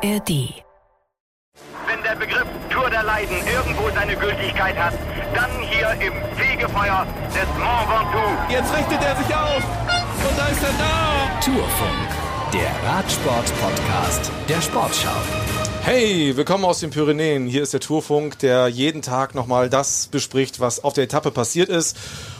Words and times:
ARD. 0.00 0.62
Wenn 1.88 2.02
der 2.04 2.14
Begriff 2.14 2.46
Tour 2.70 2.88
der 2.88 3.02
Leiden 3.02 3.36
irgendwo 3.52 3.90
seine 3.92 4.14
Gültigkeit 4.14 4.76
hat, 4.76 4.94
dann 5.34 5.50
hier 5.62 5.90
im 6.06 6.12
Fegefeuer 6.36 7.04
des 7.34 7.48
Mont 7.58 7.88
Ventoux. 7.88 8.52
Jetzt 8.52 8.72
richtet 8.76 9.02
er 9.02 9.16
sich 9.16 9.34
auf 9.34 9.62
und 10.28 10.38
da 10.38 10.46
ist 10.46 10.62
er 10.62 10.72
da. 10.78 11.40
Tourfunk, 11.44 12.52
der 12.52 12.88
Radsport-Podcast 12.88 14.30
der 14.48 14.60
Sportschau. 14.60 15.16
Hey, 15.82 16.36
willkommen 16.36 16.64
aus 16.64 16.78
den 16.78 16.90
Pyrenäen. 16.90 17.48
Hier 17.48 17.64
ist 17.64 17.72
der 17.72 17.80
Tourfunk, 17.80 18.38
der 18.38 18.68
jeden 18.68 19.02
Tag 19.02 19.34
nochmal 19.34 19.68
das 19.68 20.06
bespricht, 20.06 20.60
was 20.60 20.84
auf 20.84 20.92
der 20.92 21.04
Etappe 21.04 21.32
passiert 21.32 21.70
ist 21.70 21.96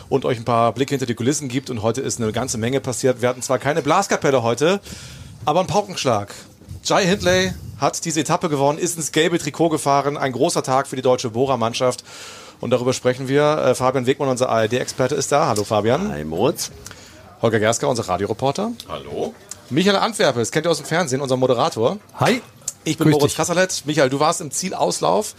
und 0.07 0.23
euch 0.23 0.37
ein 0.37 0.45
paar 0.45 0.71
Blicke 0.71 0.91
hinter 0.91 1.07
die 1.07 1.15
Kulissen 1.15 1.49
gibt. 1.49 1.69
Und 1.69 1.81
heute 1.81 1.99
ist 1.99 2.21
eine 2.21 2.31
ganze 2.31 2.57
Menge 2.57 2.79
passiert. 2.79 3.21
Wir 3.21 3.27
hatten 3.27 3.41
zwar 3.41 3.59
keine 3.59 3.81
Blaskapelle 3.81 4.43
heute, 4.43 4.79
aber 5.43 5.59
einen 5.59 5.67
Paukenschlag. 5.67 6.33
Jai 6.83 7.05
Hindley 7.05 7.53
hat 7.79 8.03
diese 8.05 8.21
Etappe 8.21 8.49
gewonnen, 8.49 8.77
ist 8.77 8.97
ins 8.97 9.11
gelbe 9.11 9.37
Trikot 9.39 9.69
gefahren. 9.69 10.17
Ein 10.17 10.31
großer 10.31 10.63
Tag 10.63 10.87
für 10.87 10.95
die 10.95 11.01
deutsche 11.01 11.29
Bora-Mannschaft. 11.29 12.03
Und 12.59 12.71
darüber 12.71 12.93
sprechen 12.93 13.27
wir. 13.27 13.57
Äh, 13.57 13.75
Fabian 13.75 14.05
Wegmann, 14.05 14.29
unser 14.29 14.49
ARD-Experte, 14.49 15.15
ist 15.15 15.31
da. 15.31 15.47
Hallo 15.47 15.63
Fabian. 15.63 16.11
Hi 16.11 16.23
Moritz. 16.23 16.71
Holger 17.41 17.59
Gersker, 17.59 17.87
unser 17.87 18.07
Radioreporter. 18.07 18.71
Hallo. 18.87 19.33
Michael 19.69 19.97
Antwerpe, 19.97 20.39
das 20.39 20.51
kennt 20.51 20.65
ihr 20.65 20.71
aus 20.71 20.77
dem 20.77 20.85
Fernsehen, 20.85 21.21
unser 21.21 21.37
Moderator. 21.37 21.99
Hi. 22.19 22.41
Ich 22.83 22.97
bin 22.97 23.05
Grüß 23.05 23.13
Moritz 23.13 23.31
dich. 23.31 23.37
Kasserlet. 23.37 23.83
Michael, 23.85 24.09
du 24.09 24.19
warst 24.19 24.41
im 24.41 24.51
Zielauslauf, 24.51 25.35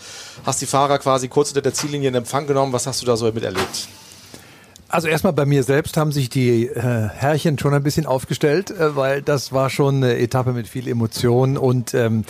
hast 0.46 0.60
die 0.60 0.66
Fahrer 0.66 0.98
quasi 0.98 1.28
kurz 1.28 1.48
hinter 1.48 1.62
der 1.62 1.74
Ziellinie 1.74 2.08
in 2.08 2.14
Empfang 2.14 2.46
genommen. 2.46 2.72
Was 2.72 2.86
hast 2.86 3.02
du 3.02 3.06
da 3.06 3.16
so 3.16 3.30
miterlebt? 3.32 3.88
Also 4.90 5.06
erstmal 5.06 5.32
bei 5.32 5.46
mir 5.46 5.62
selbst 5.62 5.96
haben 5.96 6.10
sich 6.10 6.30
die 6.30 6.66
äh, 6.66 6.74
Herrchen 6.74 7.58
schon 7.60 7.72
ein 7.72 7.82
bisschen 7.84 8.06
aufgestellt, 8.06 8.72
äh, 8.72 8.96
weil 8.96 9.22
das 9.22 9.52
war 9.52 9.70
schon 9.70 9.96
eine 9.96 10.18
Etappe 10.18 10.52
mit 10.52 10.66
viel 10.66 10.88
Emotion 10.88 11.56
und 11.56 11.94
ähm, 11.94 12.24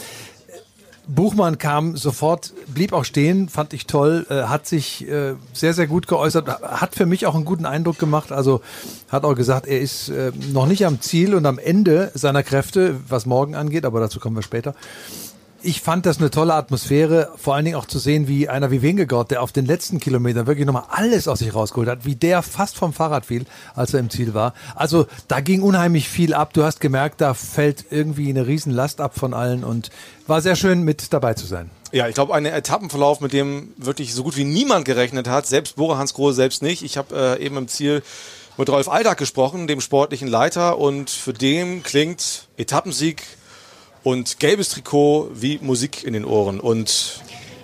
Buchmann 1.08 1.56
kam 1.56 1.96
sofort, 1.96 2.52
blieb 2.68 2.92
auch 2.92 3.04
stehen, 3.04 3.48
fand 3.48 3.72
ich 3.72 3.86
toll, 3.86 4.26
äh, 4.28 4.42
hat 4.42 4.66
sich 4.66 5.08
äh, 5.08 5.34
sehr, 5.54 5.72
sehr 5.72 5.86
gut 5.86 6.06
geäußert, 6.06 6.48
hat 6.62 6.94
für 6.94 7.06
mich 7.06 7.26
auch 7.26 7.34
einen 7.34 7.46
guten 7.46 7.64
Eindruck 7.64 7.98
gemacht. 7.98 8.30
Also 8.30 8.60
hat 9.08 9.24
auch 9.24 9.34
gesagt, 9.34 9.66
er 9.66 9.80
ist 9.80 10.10
äh, 10.10 10.30
noch 10.52 10.66
nicht 10.66 10.86
am 10.86 11.00
Ziel 11.00 11.34
und 11.34 11.46
am 11.46 11.58
Ende 11.58 12.12
seiner 12.14 12.42
Kräfte, 12.42 12.96
was 13.08 13.26
morgen 13.26 13.56
angeht, 13.56 13.86
aber 13.86 14.00
dazu 14.00 14.20
kommen 14.20 14.36
wir 14.36 14.42
später. 14.42 14.74
Ich 15.62 15.82
fand 15.82 16.06
das 16.06 16.18
eine 16.18 16.30
tolle 16.30 16.54
Atmosphäre, 16.54 17.32
vor 17.36 17.54
allen 17.54 17.66
Dingen 17.66 17.76
auch 17.76 17.84
zu 17.84 17.98
sehen, 17.98 18.26
wie 18.28 18.48
einer 18.48 18.70
wie 18.70 18.80
Wingegaard, 18.80 19.30
der 19.30 19.42
auf 19.42 19.52
den 19.52 19.66
letzten 19.66 20.00
Kilometern 20.00 20.46
wirklich 20.46 20.64
nochmal 20.64 20.84
alles 20.88 21.28
aus 21.28 21.40
sich 21.40 21.54
rausgeholt 21.54 21.88
hat, 21.88 22.06
wie 22.06 22.14
der 22.14 22.40
fast 22.40 22.76
vom 22.76 22.94
Fahrrad 22.94 23.26
fiel, 23.26 23.44
als 23.74 23.92
er 23.92 24.00
im 24.00 24.08
Ziel 24.08 24.32
war. 24.32 24.54
Also 24.74 25.06
da 25.28 25.40
ging 25.40 25.60
unheimlich 25.60 26.08
viel 26.08 26.32
ab. 26.32 26.54
Du 26.54 26.64
hast 26.64 26.80
gemerkt, 26.80 27.20
da 27.20 27.34
fällt 27.34 27.84
irgendwie 27.90 28.30
eine 28.30 28.46
Riesenlast 28.46 29.02
ab 29.02 29.18
von 29.18 29.34
allen 29.34 29.62
und 29.62 29.90
war 30.26 30.40
sehr 30.40 30.56
schön 30.56 30.82
mit 30.82 31.12
dabei 31.12 31.34
zu 31.34 31.46
sein. 31.46 31.68
Ja, 31.92 32.08
ich 32.08 32.14
glaube, 32.14 32.34
ein 32.34 32.46
Etappenverlauf, 32.46 33.20
mit 33.20 33.34
dem 33.34 33.74
wirklich 33.76 34.14
so 34.14 34.22
gut 34.22 34.38
wie 34.38 34.44
niemand 34.44 34.86
gerechnet 34.86 35.28
hat. 35.28 35.46
Selbst 35.46 35.76
Bora 35.76 35.98
Hans 35.98 36.14
Grohe 36.14 36.32
selbst 36.32 36.62
nicht. 36.62 36.82
Ich 36.82 36.96
habe 36.96 37.36
äh, 37.38 37.44
eben 37.44 37.58
im 37.58 37.68
Ziel 37.68 38.02
mit 38.56 38.70
Rolf 38.70 38.88
Aldag 38.88 39.18
gesprochen, 39.18 39.66
dem 39.66 39.82
sportlichen 39.82 40.28
Leiter, 40.28 40.78
und 40.78 41.10
für 41.10 41.32
den 41.32 41.82
klingt 41.82 42.48
Etappensieg 42.56 43.22
und 44.02 44.38
gelbes 44.40 44.70
Trikot 44.70 45.30
wie 45.34 45.58
Musik 45.62 46.04
in 46.04 46.12
den 46.12 46.24
Ohren. 46.24 46.60
Und 46.60 47.20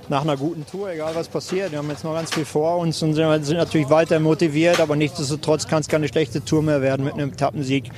nach 0.08 0.22
einer 0.22 0.36
guten 0.36 0.64
Tour, 0.66 0.90
egal 0.90 1.14
was 1.14 1.28
passiert. 1.28 1.72
Wir 1.72 1.78
haben 1.78 1.90
jetzt 1.90 2.04
noch 2.04 2.14
ganz 2.14 2.32
viel 2.32 2.44
vor 2.44 2.78
uns 2.78 3.02
und 3.02 3.14
sind 3.14 3.56
natürlich 3.56 3.90
weiter 3.90 4.20
motiviert, 4.20 4.80
aber 4.80 4.94
nichtsdestotrotz 4.94 5.66
kann 5.66 5.80
es 5.80 5.88
keine 5.88 6.06
schlechte 6.08 6.44
Tour 6.44 6.62
mehr 6.62 6.80
werden 6.80 7.04
mit 7.04 7.14
einem 7.14 7.32
Etappensieg 7.32 7.90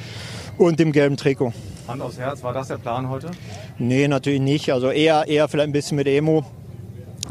und 0.56 0.80
dem 0.80 0.92
gelben 0.92 1.17
Trikot. 1.17 1.53
Hand 1.86 2.03
aufs 2.03 2.19
Herz, 2.19 2.42
war 2.42 2.53
das 2.53 2.69
der 2.69 2.78
Plan 2.78 3.08
heute? 3.08 3.30
Nee, 3.78 4.08
natürlich 4.08 4.41
nicht. 4.41 4.73
Also 4.73 4.91
eher, 4.91 5.27
eher 5.27 5.48
vielleicht 5.48 5.69
ein 5.69 5.73
bisschen 5.73 5.97
mit 5.97 6.06
Emo. 6.06 6.45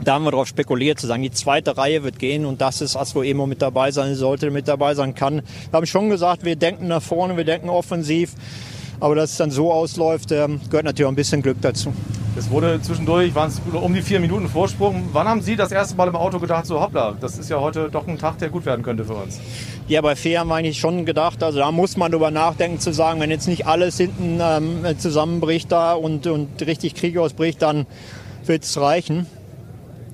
Da 0.03 0.13
haben 0.13 0.25
wir 0.25 0.31
darauf 0.31 0.47
spekuliert, 0.47 0.99
zu 0.99 1.07
sagen, 1.07 1.23
die 1.23 1.31
zweite 1.31 1.75
Reihe 1.75 2.03
wird 2.03 2.19
gehen 2.19 2.45
und 2.45 2.61
das 2.61 2.81
ist 2.81 2.95
das, 2.95 3.15
wo 3.15 3.23
Emo 3.23 3.47
mit 3.47 3.63
dabei 3.63 3.89
sein 3.89 4.13
sollte, 4.13 4.51
mit 4.51 4.67
dabei 4.67 4.93
sein 4.93 5.15
kann. 5.15 5.41
Wir 5.71 5.77
haben 5.77 5.87
schon 5.87 6.09
gesagt, 6.09 6.45
wir 6.45 6.55
denken 6.55 6.87
nach 6.87 7.01
vorne, 7.01 7.35
wir 7.35 7.45
denken 7.45 7.69
offensiv. 7.69 8.33
Aber 8.99 9.15
dass 9.15 9.31
es 9.31 9.37
dann 9.37 9.51
so 9.51 9.71
ausläuft, 9.71 10.31
ähm, 10.31 10.59
gehört 10.69 10.85
natürlich 10.85 11.05
auch 11.05 11.11
ein 11.11 11.15
bisschen 11.15 11.41
Glück 11.41 11.57
dazu. 11.61 11.93
Es 12.37 12.51
wurde 12.51 12.79
zwischendurch, 12.81 13.33
waren 13.33 13.49
es 13.49 13.59
um 13.73 13.93
die 13.95 14.01
vier 14.03 14.19
Minuten 14.19 14.47
Vorsprung. 14.47 15.09
Wann 15.11 15.27
haben 15.27 15.41
Sie 15.41 15.55
das 15.55 15.71
erste 15.71 15.95
Mal 15.95 16.07
im 16.07 16.15
Auto 16.15 16.37
gedacht, 16.37 16.67
so 16.67 16.79
hoppla, 16.79 17.15
das 17.19 17.39
ist 17.39 17.49
ja 17.49 17.59
heute 17.59 17.89
doch 17.91 18.07
ein 18.07 18.19
Tag, 18.19 18.37
der 18.37 18.49
gut 18.49 18.65
werden 18.65 18.83
könnte 18.83 19.05
für 19.05 19.15
uns? 19.15 19.39
Ja, 19.87 20.01
bei 20.01 20.15
Fee 20.15 20.37
haben 20.37 20.49
wir 20.49 20.55
eigentlich 20.55 20.79
schon 20.79 21.05
gedacht, 21.05 21.41
also 21.41 21.57
da 21.57 21.71
muss 21.71 21.97
man 21.97 22.11
drüber 22.11 22.29
nachdenken 22.29 22.79
zu 22.79 22.93
sagen, 22.93 23.19
wenn 23.21 23.31
jetzt 23.31 23.47
nicht 23.47 23.65
alles 23.65 23.97
hinten 23.97 24.39
ähm, 24.39 24.85
zusammenbricht 24.99 25.71
da 25.71 25.93
und, 25.93 26.27
und 26.27 26.61
richtig 26.61 26.93
Krieg 26.93 27.17
ausbricht, 27.17 27.61
dann 27.63 27.87
wird 28.45 28.63
es 28.63 28.79
reichen. 28.79 29.25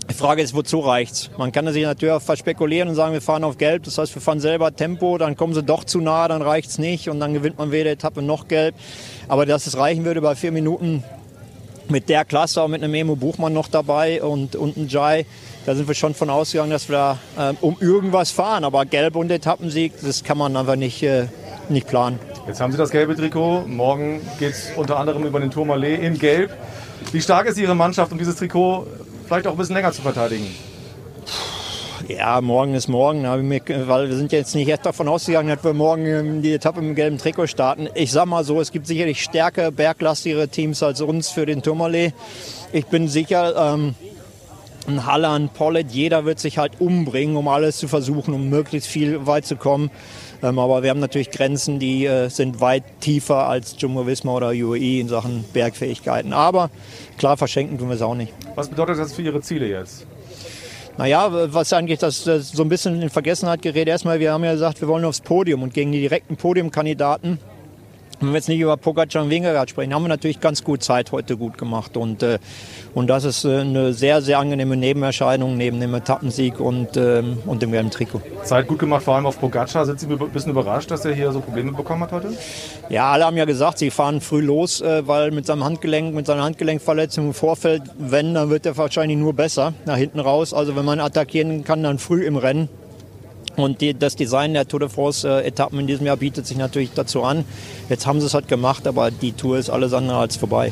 Die 0.09 0.13
Frage 0.13 0.41
ist, 0.41 0.53
wozu 0.53 0.79
reicht's? 0.79 1.29
Man 1.37 1.51
kann 1.51 1.71
sich 1.71 1.83
natürlich 1.83 2.13
auch 2.13 2.21
verspekulieren 2.21 2.89
und 2.89 2.95
sagen, 2.95 3.13
wir 3.13 3.21
fahren 3.21 3.43
auf 3.43 3.57
Gelb, 3.57 3.83
das 3.83 3.97
heißt, 3.97 4.13
wir 4.13 4.21
fahren 4.21 4.39
selber 4.39 4.75
Tempo, 4.75 5.17
dann 5.17 5.37
kommen 5.37 5.53
sie 5.53 5.63
doch 5.63 5.83
zu 5.85 6.01
nah, 6.01 6.27
dann 6.27 6.41
reicht's 6.41 6.77
nicht 6.77 7.09
und 7.09 7.19
dann 7.19 7.33
gewinnt 7.33 7.57
man 7.57 7.71
weder 7.71 7.91
Etappe 7.91 8.21
noch 8.21 8.47
Gelb. 8.47 8.75
Aber 9.27 9.45
dass 9.45 9.65
es 9.65 9.77
reichen 9.77 10.03
würde 10.05 10.21
bei 10.21 10.35
vier 10.35 10.51
Minuten 10.51 11.03
mit 11.89 12.09
der 12.09 12.25
Klasse, 12.25 12.61
auch 12.61 12.67
mit 12.67 12.83
einem 12.83 12.93
Emo 12.93 13.15
Buchmann 13.15 13.53
noch 13.53 13.67
dabei 13.67 14.21
und, 14.21 14.55
und 14.55 14.77
einem 14.77 14.87
Jai, 14.87 15.25
da 15.65 15.75
sind 15.75 15.87
wir 15.87 15.95
schon 15.95 16.13
von 16.13 16.29
ausgegangen, 16.29 16.71
dass 16.71 16.89
wir 16.89 17.17
da 17.37 17.49
ähm, 17.51 17.57
um 17.61 17.77
irgendwas 17.79 18.31
fahren. 18.31 18.65
Aber 18.65 18.85
Gelb 18.85 19.15
und 19.15 19.31
Etappensieg, 19.31 19.93
das 20.01 20.23
kann 20.23 20.37
man 20.37 20.57
einfach 20.57 20.75
nicht, 20.75 21.01
äh, 21.03 21.27
nicht 21.69 21.87
planen. 21.87 22.19
Jetzt 22.47 22.59
haben 22.59 22.71
Sie 22.73 22.77
das 22.77 22.89
gelbe 22.89 23.15
Trikot. 23.15 23.63
Morgen 23.67 24.21
geht 24.39 24.51
es 24.51 24.71
unter 24.75 24.99
anderem 24.99 25.23
über 25.23 25.39
den 25.39 25.51
Tourmalet 25.51 26.01
in 26.01 26.19
Gelb. 26.19 26.51
Wie 27.13 27.21
stark 27.21 27.47
ist 27.47 27.57
Ihre 27.57 27.75
Mannschaft, 27.75 28.11
um 28.11 28.17
dieses 28.17 28.35
Trikot 28.35 28.85
vielleicht 29.25 29.47
auch 29.47 29.51
ein 29.51 29.57
bisschen 29.57 29.75
länger 29.75 29.91
zu 29.91 30.01
verteidigen? 30.01 30.47
Ja, 32.07 32.41
morgen 32.41 32.73
ist 32.73 32.89
morgen, 32.89 33.23
weil 33.23 34.09
wir 34.09 34.15
sind 34.17 34.33
jetzt 34.33 34.55
nicht 34.55 34.67
erst 34.67 34.85
davon 34.85 35.07
ausgegangen, 35.07 35.47
dass 35.47 35.63
wir 35.63 35.73
morgen 35.73 36.05
ähm, 36.05 36.41
die 36.41 36.53
Etappe 36.53 36.81
im 36.81 36.95
gelben 36.95 37.17
Trikot 37.17 37.47
starten. 37.47 37.87
Ich 37.95 38.11
sag 38.11 38.25
mal 38.25 38.43
so, 38.43 38.59
es 38.59 38.73
gibt 38.73 38.87
sicherlich 38.87 39.23
stärker, 39.23 39.71
berglastigere 39.71 40.49
Teams 40.49 40.83
als 40.83 40.99
uns 40.99 41.29
für 41.29 41.45
den 41.45 41.61
Tourmalet. 41.61 42.13
Ich 42.73 42.87
bin 42.87 43.07
sicher, 43.07 43.73
ähm, 43.73 43.95
ein 44.87 45.05
Halland, 45.05 45.53
Pollet, 45.53 45.91
jeder 45.91 46.25
wird 46.25 46.39
sich 46.39 46.57
halt 46.57 46.79
umbringen, 46.79 47.35
um 47.35 47.47
alles 47.47 47.77
zu 47.77 47.87
versuchen, 47.87 48.33
um 48.33 48.49
möglichst 48.49 48.89
viel 48.89 49.25
weit 49.25 49.45
zu 49.45 49.55
kommen. 49.55 49.91
Ähm, 50.41 50.59
aber 50.59 50.83
wir 50.83 50.89
haben 50.89 50.99
natürlich 50.99 51.31
Grenzen, 51.31 51.79
die 51.79 52.05
äh, 52.05 52.29
sind 52.29 52.59
weit 52.59 52.83
tiefer 52.99 53.47
als 53.47 53.75
Jumbo 53.77 54.05
Visma 54.05 54.33
oder 54.33 54.49
UAE 54.49 54.99
in 54.99 55.07
Sachen 55.07 55.45
Bergfähigkeiten. 55.53 56.33
Aber 56.33 56.69
klar, 57.17 57.37
verschenken 57.37 57.77
tun 57.77 57.89
wir 57.89 57.95
es 57.95 58.01
auch 58.01 58.15
nicht. 58.15 58.33
Was 58.55 58.67
bedeutet 58.67 58.99
das 58.99 59.13
für 59.13 59.21
Ihre 59.21 59.41
Ziele 59.41 59.67
jetzt? 59.67 60.05
Naja, 60.97 61.29
was 61.51 61.73
eigentlich 61.73 61.99
das, 61.99 62.23
das 62.23 62.51
so 62.51 62.61
ein 62.61 62.69
bisschen 62.69 63.01
in 63.01 63.09
Vergessenheit 63.09 63.63
gerät. 63.63 63.87
Erstmal, 63.87 64.19
wir 64.19 64.31
haben 64.31 64.43
ja 64.43 64.51
gesagt, 64.51 64.79
wir 64.79 64.87
wollen 64.87 65.05
aufs 65.05 65.21
Podium 65.21 65.63
und 65.63 65.73
gegen 65.73 65.91
die 65.91 66.01
direkten 66.01 66.35
Podiumkandidaten, 66.35 67.39
wenn 68.23 68.33
wir 68.33 68.37
jetzt 68.37 68.49
nicht 68.49 68.59
über 68.59 68.77
Pogacar 68.77 69.23
und 69.23 69.29
Wingegaard 69.29 69.69
sprechen, 69.69 69.93
haben 69.93 70.03
wir 70.03 70.09
natürlich 70.09 70.39
ganz 70.39 70.63
gut 70.63 70.83
Zeit 70.83 71.11
heute 71.11 71.37
gut 71.37 71.57
gemacht. 71.57 71.97
Und, 71.97 72.23
äh, 72.23 72.39
und 72.93 73.07
das 73.07 73.23
ist 73.25 73.45
äh, 73.45 73.59
eine 73.59 73.93
sehr, 73.93 74.21
sehr 74.21 74.39
angenehme 74.39 74.77
Nebenerscheinung 74.77 75.57
neben 75.57 75.79
dem 75.79 75.93
Etappensieg 75.93 76.59
und, 76.59 76.95
ähm, 76.95 77.37
und 77.45 77.61
dem 77.61 77.71
gelben 77.71 77.91
Trikot. 77.91 78.21
Zeit 78.43 78.67
gut 78.67 78.79
gemacht, 78.79 79.03
vor 79.03 79.15
allem 79.15 79.25
auf 79.25 79.39
Pogacar. 79.39 79.85
Sind 79.85 79.99
Sie 79.99 80.07
ein 80.07 80.17
bisschen 80.31 80.51
überrascht, 80.51 80.89
dass 80.91 81.03
er 81.05 81.13
hier 81.13 81.31
so 81.31 81.41
Probleme 81.41 81.73
bekommen 81.73 82.03
hat 82.03 82.11
heute? 82.11 82.33
Ja, 82.89 83.11
alle 83.11 83.25
haben 83.25 83.37
ja 83.37 83.45
gesagt, 83.45 83.77
sie 83.77 83.91
fahren 83.91 84.21
früh 84.21 84.41
los, 84.41 84.81
äh, 84.81 85.07
weil 85.07 85.31
mit 85.31 85.45
seinem 85.45 85.63
Handgelenk, 85.63 86.13
mit 86.13 86.25
seiner 86.25 86.43
Handgelenkverletzung 86.43 87.27
im 87.27 87.33
Vorfeld, 87.33 87.83
wenn, 87.97 88.33
dann 88.33 88.49
wird 88.49 88.65
er 88.65 88.77
wahrscheinlich 88.77 89.17
nur 89.17 89.33
besser 89.33 89.73
nach 89.85 89.97
hinten 89.97 90.19
raus. 90.19 90.53
Also 90.53 90.75
wenn 90.75 90.85
man 90.85 90.99
attackieren 90.99 91.63
kann, 91.63 91.83
dann 91.83 91.99
früh 91.99 92.25
im 92.25 92.37
Rennen. 92.37 92.69
Und 93.55 93.81
die, 93.81 93.93
das 93.93 94.15
Design 94.15 94.53
der 94.53 94.67
Tour 94.67 94.79
de 94.79 94.89
France-Etappen 94.89 95.79
in 95.79 95.87
diesem 95.87 96.05
Jahr 96.05 96.17
bietet 96.17 96.47
sich 96.47 96.57
natürlich 96.57 96.91
dazu 96.93 97.23
an. 97.23 97.45
Jetzt 97.89 98.07
haben 98.07 98.19
sie 98.19 98.25
es 98.25 98.33
halt 98.33 98.47
gemacht, 98.47 98.87
aber 98.87 99.11
die 99.11 99.33
Tour 99.33 99.57
ist 99.57 99.69
alles 99.69 99.93
andere 99.93 100.17
als 100.17 100.37
vorbei. 100.37 100.71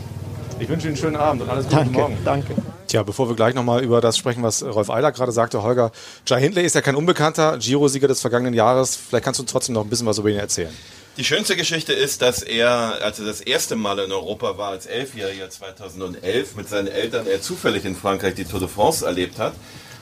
Ich 0.59 0.69
wünsche 0.69 0.87
Ihnen 0.87 0.95
einen 0.95 1.01
schönen 1.01 1.15
Abend 1.15 1.41
und 1.41 1.49
alles 1.49 1.65
Gute 1.65 1.77
Danke, 1.77 1.91
morgen. 1.99 2.17
danke. 2.23 2.55
Tja, 2.87 3.01
bevor 3.01 3.27
wir 3.27 3.35
gleich 3.35 3.55
nochmal 3.55 3.83
über 3.83 3.99
das 3.99 4.17
sprechen, 4.17 4.43
was 4.43 4.63
Rolf 4.63 4.89
Eiler 4.91 5.11
gerade 5.11 5.31
sagte, 5.31 5.63
Holger, 5.63 5.91
Jai 6.27 6.39
Hindley 6.39 6.63
ist 6.63 6.75
ja 6.75 6.81
kein 6.81 6.95
Unbekannter, 6.95 7.57
Giro-Sieger 7.57 8.07
des 8.07 8.21
vergangenen 8.21 8.53
Jahres. 8.53 8.95
Vielleicht 8.95 9.25
kannst 9.25 9.39
du 9.39 9.43
uns 9.43 9.51
trotzdem 9.51 9.73
noch 9.73 9.83
ein 9.83 9.89
bisschen 9.89 10.05
was 10.05 10.19
über 10.19 10.29
ihn 10.29 10.37
erzählen. 10.37 10.69
Die 11.17 11.23
schönste 11.23 11.55
Geschichte 11.55 11.93
ist, 11.93 12.21
dass 12.21 12.41
er, 12.43 12.99
als 13.03 13.19
er 13.19 13.25
das 13.25 13.41
erste 13.41 13.75
Mal 13.75 13.99
in 13.99 14.11
Europa 14.11 14.57
war, 14.57 14.69
als 14.69 14.85
Elfjähriger 14.85 15.49
2011, 15.49 16.55
mit 16.55 16.69
seinen 16.69 16.87
Eltern 16.87 17.27
er 17.27 17.41
zufällig 17.41 17.83
in 17.85 17.95
Frankreich 17.95 18.35
die 18.35 18.45
Tour 18.45 18.59
de 18.59 18.69
France 18.69 19.05
erlebt 19.05 19.39
hat 19.39 19.53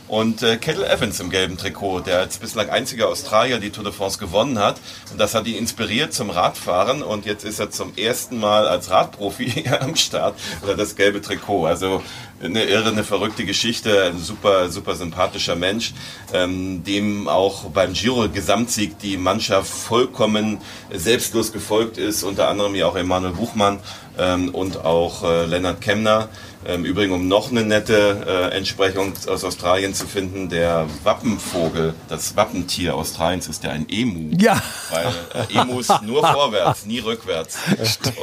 und 0.09 0.41
äh, 0.41 0.57
Kettle 0.57 0.89
Evans 0.89 1.19
im 1.19 1.29
gelben 1.29 1.57
Trikot, 1.57 2.01
der 2.01 2.19
als 2.19 2.39
bislang 2.39 2.69
einziger 2.69 3.07
Australier 3.07 3.59
die 3.59 3.69
Tour 3.69 3.83
de 3.83 3.94
France 3.94 4.17
gewonnen 4.17 4.59
hat. 4.59 4.81
Und 5.11 5.19
das 5.19 5.35
hat 5.35 5.47
ihn 5.47 5.56
inspiriert 5.56 6.13
zum 6.13 6.31
Radfahren 6.31 7.03
und 7.03 7.25
jetzt 7.25 7.45
ist 7.45 7.59
er 7.59 7.69
zum 7.69 7.95
ersten 7.95 8.39
Mal 8.39 8.67
als 8.67 8.89
Radprofi 8.89 9.65
am 9.79 9.95
Start 9.95 10.38
oder 10.63 10.75
das 10.75 10.95
gelbe 10.95 11.21
Trikot. 11.21 11.67
Also 11.67 12.01
eine 12.41 12.63
irre, 12.63 12.89
eine 12.89 13.03
verrückte 13.03 13.45
Geschichte, 13.45 14.06
ein 14.06 14.19
super, 14.19 14.69
super 14.69 14.95
sympathischer 14.95 15.56
Mensch, 15.56 15.94
ähm, 16.33 16.83
dem 16.83 17.27
auch 17.27 17.65
beim 17.65 17.94
Giro 17.94 18.27
Gesamtsieg 18.29 18.97
die 19.00 19.17
Mannschaft 19.17 19.69
vollkommen 19.69 20.59
selbstlos 20.91 21.51
gefolgt 21.51 21.97
ist, 21.97 22.23
unter 22.23 22.47
anderem 22.47 22.73
ja 22.75 22.88
auch 22.88 22.95
Emanuel 22.95 23.33
Buchmann 23.33 23.79
ähm, 24.19 24.50
und 24.50 24.83
auch 24.86 25.24
äh, 25.24 25.45
Lennart 25.45 25.81
Kemner. 25.81 26.30
Ähm, 26.66 26.83
Übrigens, 26.83 27.16
um 27.16 27.27
noch 27.30 27.51
eine 27.51 27.63
nette 27.63 28.51
äh, 28.51 28.57
Entsprechung 28.57 29.13
aus 29.27 29.45
Australien 29.45 29.94
zu 29.94 30.06
finden, 30.07 30.50
der 30.50 30.88
Wappenvogel, 31.04 31.94
das 32.10 32.36
Wappentier 32.36 32.95
Australiens 32.95 33.48
ist 33.48 33.63
ja 33.63 33.71
ein 33.71 33.88
Emu. 33.89 34.36
Ja. 34.38 34.62
Weil 34.89 35.07
äh, 35.50 35.62
Emus 35.62 35.88
nur 36.01 36.21
vorwärts, 36.21 36.86
nie 36.86 37.00
rückwärts. 37.00 37.57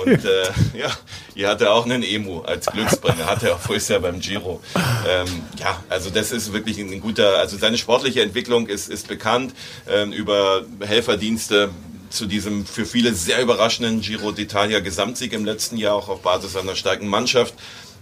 Und 0.04 0.24
äh, 0.24 0.78
ja, 0.78 0.90
hier 1.34 1.48
hat 1.48 1.62
er 1.62 1.72
auch 1.72 1.86
einen 1.86 2.02
Emu 2.02 2.42
als 2.42 2.66
Glücksbringer, 2.66 3.24
hat 3.24 3.42
er 3.42 3.54
auch 3.54 3.60
vorher 3.60 4.00
beim 4.00 4.20
Giro. 4.20 4.60
Ähm, 5.08 5.28
ja, 5.58 5.82
also 5.88 6.10
das 6.10 6.30
ist 6.30 6.52
wirklich 6.52 6.78
ein 6.78 7.00
guter, 7.00 7.38
also 7.38 7.56
seine 7.56 7.78
sportliche 7.78 8.20
Entwicklung 8.20 8.66
ist, 8.66 8.90
ist 8.90 9.08
bekannt 9.08 9.54
ähm, 9.88 10.12
über 10.12 10.62
Helferdienste 10.80 11.70
zu 12.10 12.26
diesem 12.26 12.66
für 12.66 12.86
viele 12.86 13.14
sehr 13.14 13.40
überraschenden 13.42 14.00
Giro 14.00 14.30
d'Italia 14.30 14.80
Gesamtsieg 14.80 15.32
im 15.32 15.44
letzten 15.44 15.76
Jahr, 15.76 15.94
auch 15.94 16.08
auf 16.08 16.22
Basis 16.22 16.56
einer 16.56 16.76
starken 16.76 17.08
Mannschaft 17.08 17.54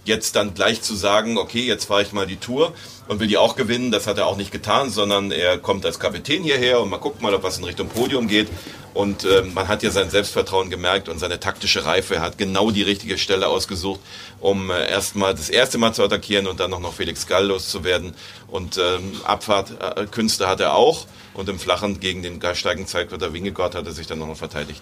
jetzt 0.05 0.35
dann 0.35 0.53
gleich 0.53 0.81
zu 0.81 0.95
sagen, 0.95 1.37
okay, 1.37 1.65
jetzt 1.65 1.85
fahre 1.85 2.03
ich 2.03 2.13
mal 2.13 2.27
die 2.27 2.37
Tour 2.37 2.73
und 3.07 3.19
will 3.19 3.27
die 3.27 3.37
auch 3.37 3.55
gewinnen, 3.55 3.91
das 3.91 4.07
hat 4.07 4.17
er 4.17 4.27
auch 4.27 4.37
nicht 4.37 4.51
getan, 4.51 4.89
sondern 4.89 5.31
er 5.31 5.57
kommt 5.57 5.85
als 5.85 5.99
Kapitän 5.99 6.43
hierher 6.43 6.79
und 6.79 6.89
man 6.89 6.99
guckt 6.99 7.21
mal, 7.21 7.33
ob 7.33 7.43
was 7.43 7.57
in 7.57 7.63
Richtung 7.63 7.89
Podium 7.89 8.27
geht. 8.27 8.47
Und 8.95 9.25
äh, 9.25 9.43
man 9.53 9.67
hat 9.67 9.83
ja 9.83 9.91
sein 9.91 10.09
Selbstvertrauen 10.09 10.69
gemerkt 10.69 11.09
und 11.09 11.19
seine 11.19 11.37
taktische 11.37 11.85
Reife. 11.85 12.15
Er 12.15 12.21
hat 12.21 12.37
genau 12.37 12.71
die 12.71 12.81
richtige 12.81 13.17
Stelle 13.17 13.49
ausgesucht, 13.49 13.99
um 14.39 14.71
äh, 14.71 14.89
erstmal 14.89 15.35
das 15.35 15.49
erste 15.49 15.77
Mal 15.77 15.93
zu 15.93 16.01
attackieren 16.01 16.47
und 16.47 16.61
dann 16.61 16.71
noch, 16.71 16.79
noch 16.79 16.93
Felix 16.93 17.27
Gall 17.27 17.45
loszuwerden. 17.45 18.15
Und 18.47 18.77
ähm, 18.77 19.19
Abfahrtkünste 19.25 20.47
hat 20.47 20.61
er 20.61 20.75
auch. 20.75 21.07
Und 21.33 21.49
im 21.49 21.59
Flachen 21.59 21.99
gegen 21.99 22.23
den 22.23 22.39
steigenden 22.55 22.87
Zeitwitter 22.87 23.33
Wingegott 23.33 23.75
hat 23.75 23.85
er 23.85 23.91
sich 23.91 24.07
dann 24.07 24.19
noch 24.19 24.33
verteidigt. 24.37 24.81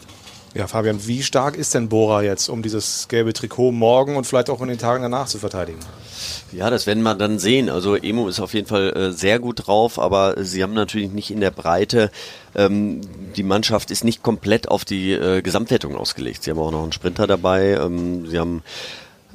Ja, 0.54 0.68
Fabian, 0.68 1.08
wie 1.08 1.24
stark 1.24 1.58
ist 1.58 1.74
denn 1.74 1.90
Bora 1.90 2.22
jetzt, 2.22 2.48
um 2.48 2.62
dieses 2.62 3.08
gelbe 3.08 3.34
Trikot 3.34 3.72
morgen 3.72 4.16
und 4.16 4.26
vielleicht 4.26 4.52
auch 4.52 4.62
in 4.62 4.68
den 4.68 4.78
Tagen 4.78 5.02
danach 5.02 5.26
zu 5.26 5.40
verteidigen? 5.40 5.80
Ja, 6.52 6.70
das 6.70 6.86
werden 6.86 7.02
wir 7.02 7.16
dann 7.16 7.40
sehen. 7.40 7.70
Also 7.70 7.96
Emo 7.96 8.28
ist 8.28 8.40
auf 8.40 8.54
jeden 8.54 8.68
Fall 8.68 8.96
äh, 8.96 9.12
sehr 9.12 9.40
gut 9.40 9.66
drauf, 9.66 9.98
aber 9.98 10.44
sie 10.44 10.62
haben 10.62 10.74
natürlich 10.74 11.12
nicht 11.12 11.32
in 11.32 11.40
der 11.40 11.50
Breite. 11.50 12.12
Ähm, 12.56 13.02
die 13.36 13.42
Mannschaft 13.42 13.90
ist 13.90 14.04
nicht 14.04 14.22
komplett 14.22 14.68
auf 14.68 14.86
die 14.86 15.14
äh, 15.14 15.42
Gesamtwertung 15.42 15.96
ausgelegt. 15.96 16.44
Sie 16.44 16.52
haben 16.52 16.60
auch 16.60 16.72
noch 16.72 16.84
einen 16.84 16.92
Sprinter 16.92 17.26
dabei. 17.26 17.72
Ähm, 17.72 18.28
sie 18.28 18.38
haben 18.38 18.62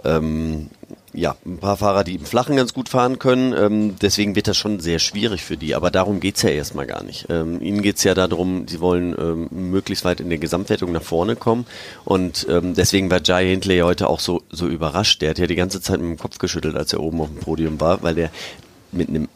ähm, 0.05 0.71
ja, 1.15 1.37
ein 1.47 1.59
paar 1.59 1.77
Fahrer, 1.77 2.05
die 2.05 2.17
im 2.17 2.25
Flachen 2.25 2.57
ganz 2.57 2.75
gut 2.75 2.89
fahren 2.89 3.19
können. 3.19 3.53
Ähm, 3.53 3.97
deswegen 4.01 4.37
wird 4.37 4.49
das 4.49 4.57
schon 4.57 4.81
sehr 4.81 4.99
schwierig 4.99 5.43
für 5.43 5.57
die. 5.57 5.75
Aber 5.75 5.91
darum 5.91 6.21
geht's 6.21 6.43
ja 6.43 6.51
erstmal 6.51 6.87
gar 6.87 7.03
nicht. 7.03 7.27
Ähm, 7.31 7.61
ihnen 7.63 7.83
geht's 7.83 8.05
ja 8.05 8.15
darum, 8.15 8.69
sie 8.69 8.81
wollen 8.81 9.15
ähm, 9.19 9.49
möglichst 9.51 10.05
weit 10.05 10.21
in 10.21 10.29
der 10.29 10.39
Gesamtwertung 10.39 10.93
nach 10.93 11.03
vorne 11.03 11.37
kommen. 11.37 11.67
Und 12.05 12.47
ähm, 12.51 12.75
deswegen 12.75 13.11
war 13.11 13.21
Jai 13.25 13.47
Hindley 13.47 13.81
heute 13.81 14.09
auch 14.09 14.21
so, 14.21 14.43
so 14.51 14.67
überrascht. 14.67 15.23
Der 15.23 15.31
hat 15.31 15.39
ja 15.39 15.47
die 15.47 15.57
ganze 15.57 15.81
Zeit 15.81 16.01
mit 16.01 16.11
dem 16.11 16.19
Kopf 16.19 16.39
geschüttelt, 16.39 16.77
als 16.77 16.93
er 16.93 17.01
oben 17.01 17.21
auf 17.21 17.29
dem 17.29 17.41
Podium 17.41 17.81
war, 17.81 18.03
weil 18.03 18.15
der 18.15 18.31
mit 18.93 19.09
einem 19.09 19.29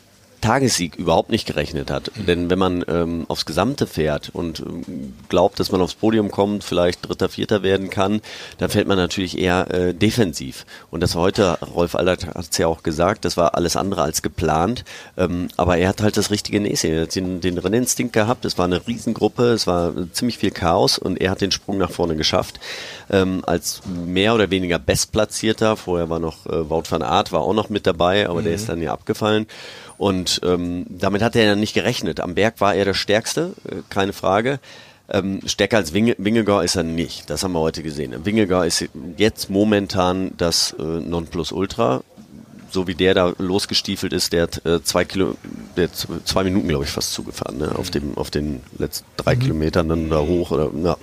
Tagessieg 0.42 0.96
überhaupt 0.96 1.30
nicht 1.30 1.46
gerechnet 1.46 1.90
hat. 1.90 2.10
Mhm. 2.14 2.26
Denn 2.26 2.50
wenn 2.50 2.58
man 2.58 2.84
ähm, 2.88 3.24
aufs 3.28 3.46
Gesamte 3.46 3.86
fährt 3.86 4.30
und 4.32 4.60
ähm, 4.60 5.14
glaubt, 5.28 5.58
dass 5.60 5.72
man 5.72 5.80
aufs 5.80 5.94
Podium 5.94 6.30
kommt, 6.30 6.64
vielleicht 6.64 7.08
Dritter, 7.08 7.28
Vierter 7.28 7.62
werden 7.62 7.88
kann, 7.88 8.20
dann 8.58 8.68
fällt 8.68 8.88
man 8.88 8.98
natürlich 8.98 9.38
eher 9.38 9.70
äh, 9.72 9.94
defensiv. 9.94 10.66
Und 10.90 11.00
das 11.00 11.14
war 11.14 11.22
heute, 11.22 11.58
Rolf 11.74 11.94
Allert 11.94 12.26
hat 12.26 12.48
es 12.50 12.58
ja 12.58 12.66
auch 12.66 12.82
gesagt, 12.82 13.24
das 13.24 13.36
war 13.36 13.54
alles 13.54 13.76
andere 13.76 14.02
als 14.02 14.20
geplant. 14.20 14.84
Ähm, 15.16 15.48
aber 15.56 15.78
er 15.78 15.88
hat 15.88 16.02
halt 16.02 16.16
das 16.16 16.30
richtige 16.30 16.60
Näschen. 16.60 16.92
Er 16.92 17.02
hat 17.02 17.14
den, 17.14 17.40
den 17.40 17.56
Renninstinkt 17.58 18.12
gehabt. 18.12 18.44
Es 18.44 18.58
war 18.58 18.64
eine 18.64 18.86
Riesengruppe, 18.86 19.52
es 19.52 19.66
war 19.66 19.94
ziemlich 20.12 20.38
viel 20.38 20.50
Chaos 20.50 20.98
und 20.98 21.20
er 21.20 21.30
hat 21.30 21.40
den 21.40 21.52
Sprung 21.52 21.78
nach 21.78 21.92
vorne 21.92 22.16
geschafft. 22.16 22.58
Ähm, 23.10 23.42
als 23.46 23.82
mehr 23.86 24.34
oder 24.34 24.50
weniger 24.50 24.80
Bestplatzierter. 24.80 25.76
Vorher 25.76 26.10
war 26.10 26.18
noch 26.18 26.46
äh, 26.46 26.68
Wout 26.68 26.84
van 26.90 27.02
Aert, 27.02 27.30
war 27.30 27.42
auch 27.42 27.54
noch 27.54 27.68
mit 27.68 27.86
dabei, 27.86 28.28
aber 28.28 28.40
mhm. 28.40 28.44
der 28.44 28.54
ist 28.54 28.68
dann 28.68 28.82
ja 28.82 28.92
abgefallen. 28.92 29.46
Und 30.02 30.40
ähm, 30.42 30.84
damit 30.88 31.22
hat 31.22 31.36
er 31.36 31.44
ja 31.44 31.54
nicht 31.54 31.74
gerechnet. 31.74 32.18
Am 32.18 32.34
Berg 32.34 32.60
war 32.60 32.74
er 32.74 32.84
der 32.84 32.92
Stärkste, 32.92 33.52
äh, 33.70 33.82
keine 33.88 34.12
Frage. 34.12 34.58
Ähm, 35.08 35.42
stärker 35.46 35.76
als 35.76 35.92
Winge, 35.92 36.16
Wingegar 36.18 36.64
ist 36.64 36.74
er 36.74 36.82
nicht. 36.82 37.30
Das 37.30 37.44
haben 37.44 37.52
wir 37.52 37.60
heute 37.60 37.84
gesehen. 37.84 38.12
Wingegar 38.24 38.66
ist 38.66 38.84
jetzt 39.16 39.48
momentan 39.48 40.32
das 40.36 40.74
äh, 40.76 40.82
Nonplusultra 40.82 42.02
so 42.72 42.86
wie 42.86 42.94
der 42.94 43.14
da 43.14 43.32
losgestiefelt 43.38 44.12
ist, 44.12 44.32
der 44.32 44.42
hat 44.44 44.64
äh, 44.66 44.82
zwei 44.82 45.04
Kilo, 45.04 45.36
der 45.76 45.88
hat 45.88 46.08
zwei 46.24 46.44
Minuten, 46.44 46.68
glaube 46.68 46.84
ich, 46.84 46.90
fast 46.90 47.12
zugefahren, 47.12 47.58
ne? 47.58 47.72
auf 47.76 47.90
dem, 47.90 48.16
auf 48.16 48.30
den 48.30 48.60
letzten 48.78 49.06
drei 49.16 49.34
mhm. 49.36 49.40
Kilometern 49.40 49.88
dann 49.88 50.10
da 50.10 50.20
hoch 50.20 50.50
oder 50.50 50.70
ja. 50.74 50.82
ja, 50.82 50.96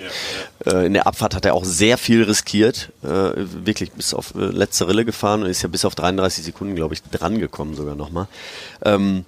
ja. 0.65 0.79
Äh, 0.79 0.85
in 0.85 0.93
der 0.93 1.07
Abfahrt 1.07 1.35
hat 1.35 1.45
er 1.45 1.53
auch 1.53 1.65
sehr 1.65 1.97
viel 1.97 2.23
riskiert, 2.23 2.91
äh, 3.03 3.07
wirklich 3.07 3.91
bis 3.91 4.13
auf 4.13 4.35
äh, 4.35 4.45
letzte 4.45 4.87
Rille 4.87 5.05
gefahren 5.05 5.43
und 5.43 5.49
ist 5.49 5.61
ja 5.61 5.69
bis 5.69 5.85
auf 5.85 5.95
33 5.95 6.43
Sekunden, 6.43 6.75
glaube 6.75 6.93
ich, 6.93 7.03
dran 7.03 7.39
gekommen 7.39 7.75
sogar 7.75 7.95
nochmal. 7.95 8.27
Ähm, 8.83 9.25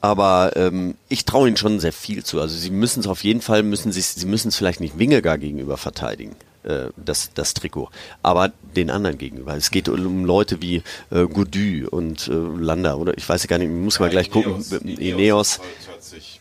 aber 0.00 0.52
ähm, 0.56 0.94
ich 1.08 1.24
traue 1.24 1.48
ihnen 1.48 1.56
schon 1.56 1.78
sehr 1.78 1.92
viel 1.92 2.24
zu. 2.24 2.40
Also 2.40 2.56
sie 2.56 2.70
müssen 2.70 3.00
es 3.00 3.06
auf 3.06 3.22
jeden 3.22 3.42
Fall, 3.42 3.62
müssen 3.62 3.92
sie, 3.92 4.00
sie 4.00 4.26
müssen 4.26 4.48
es 4.48 4.56
vielleicht 4.56 4.80
nicht 4.80 4.98
Wingegar 4.98 5.36
gegenüber 5.36 5.76
verteidigen. 5.76 6.36
Äh, 6.62 6.88
das, 6.96 7.30
das 7.32 7.54
Trikot, 7.54 7.88
aber 8.22 8.52
den 8.76 8.90
anderen 8.90 9.16
gegenüber. 9.16 9.56
Es 9.56 9.70
geht 9.70 9.88
um 9.88 10.26
Leute 10.26 10.60
wie 10.60 10.82
äh, 11.10 11.24
Godu 11.24 11.88
und 11.90 12.28
äh, 12.28 12.32
Landa 12.32 12.96
oder 12.96 13.16
ich 13.16 13.26
weiß 13.26 13.46
gar 13.46 13.56
nicht, 13.56 13.70
muss 13.70 13.98
mal 13.98 14.10
gleich 14.10 14.30
gucken. 14.30 14.62
Ineos, 14.84 15.58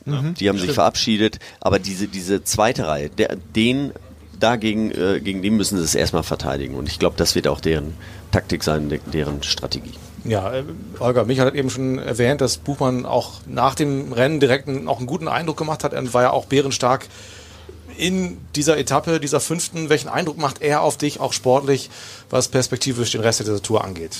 mhm. 0.03 0.33
die 0.33 0.49
haben 0.49 0.57
sich 0.57 0.73
verabschiedet, 0.73 1.39
aber 1.61 1.79
diese 1.79 2.09
diese 2.09 2.43
zweite 2.43 2.85
Reihe, 2.85 3.09
der, 3.09 3.37
den 3.55 3.93
dagegen 4.37 4.91
äh, 4.91 5.21
gegen 5.21 5.41
den 5.41 5.55
müssen 5.55 5.77
sie 5.77 5.85
es 5.85 5.95
erstmal 5.95 6.23
verteidigen 6.23 6.75
und 6.75 6.89
ich 6.89 6.99
glaube, 6.99 7.15
das 7.15 7.35
wird 7.35 7.47
auch 7.47 7.61
deren 7.61 7.93
Taktik 8.31 8.65
sein, 8.65 8.99
deren 9.13 9.41
Strategie. 9.41 9.93
Ja, 10.25 10.53
äh, 10.53 10.63
Holger, 10.99 11.23
Michael 11.23 11.47
hat 11.47 11.55
eben 11.55 11.69
schon 11.69 11.97
erwähnt, 11.97 12.41
dass 12.41 12.57
Buchmann 12.57 13.05
auch 13.05 13.39
nach 13.45 13.73
dem 13.73 14.11
Rennen 14.11 14.41
direkt 14.41 14.67
einen, 14.67 14.89
auch 14.89 14.97
einen 14.97 15.07
guten 15.07 15.29
Eindruck 15.29 15.55
gemacht 15.55 15.85
hat. 15.85 15.93
Er 15.93 16.13
war 16.13 16.23
ja 16.23 16.31
auch 16.31 16.45
bärenstark 16.45 17.07
in 17.99 18.37
dieser 18.55 18.77
Etappe, 18.77 19.19
dieser 19.19 19.39
fünften, 19.39 19.89
welchen 19.89 20.09
Eindruck 20.09 20.37
macht 20.37 20.61
er 20.61 20.81
auf 20.81 20.97
dich 20.97 21.19
auch 21.19 21.33
sportlich, 21.33 21.89
was 22.29 22.47
perspektivisch 22.47 23.11
den 23.11 23.21
Rest 23.21 23.41
dieser 23.41 23.61
Tour 23.61 23.83
angeht? 23.83 24.17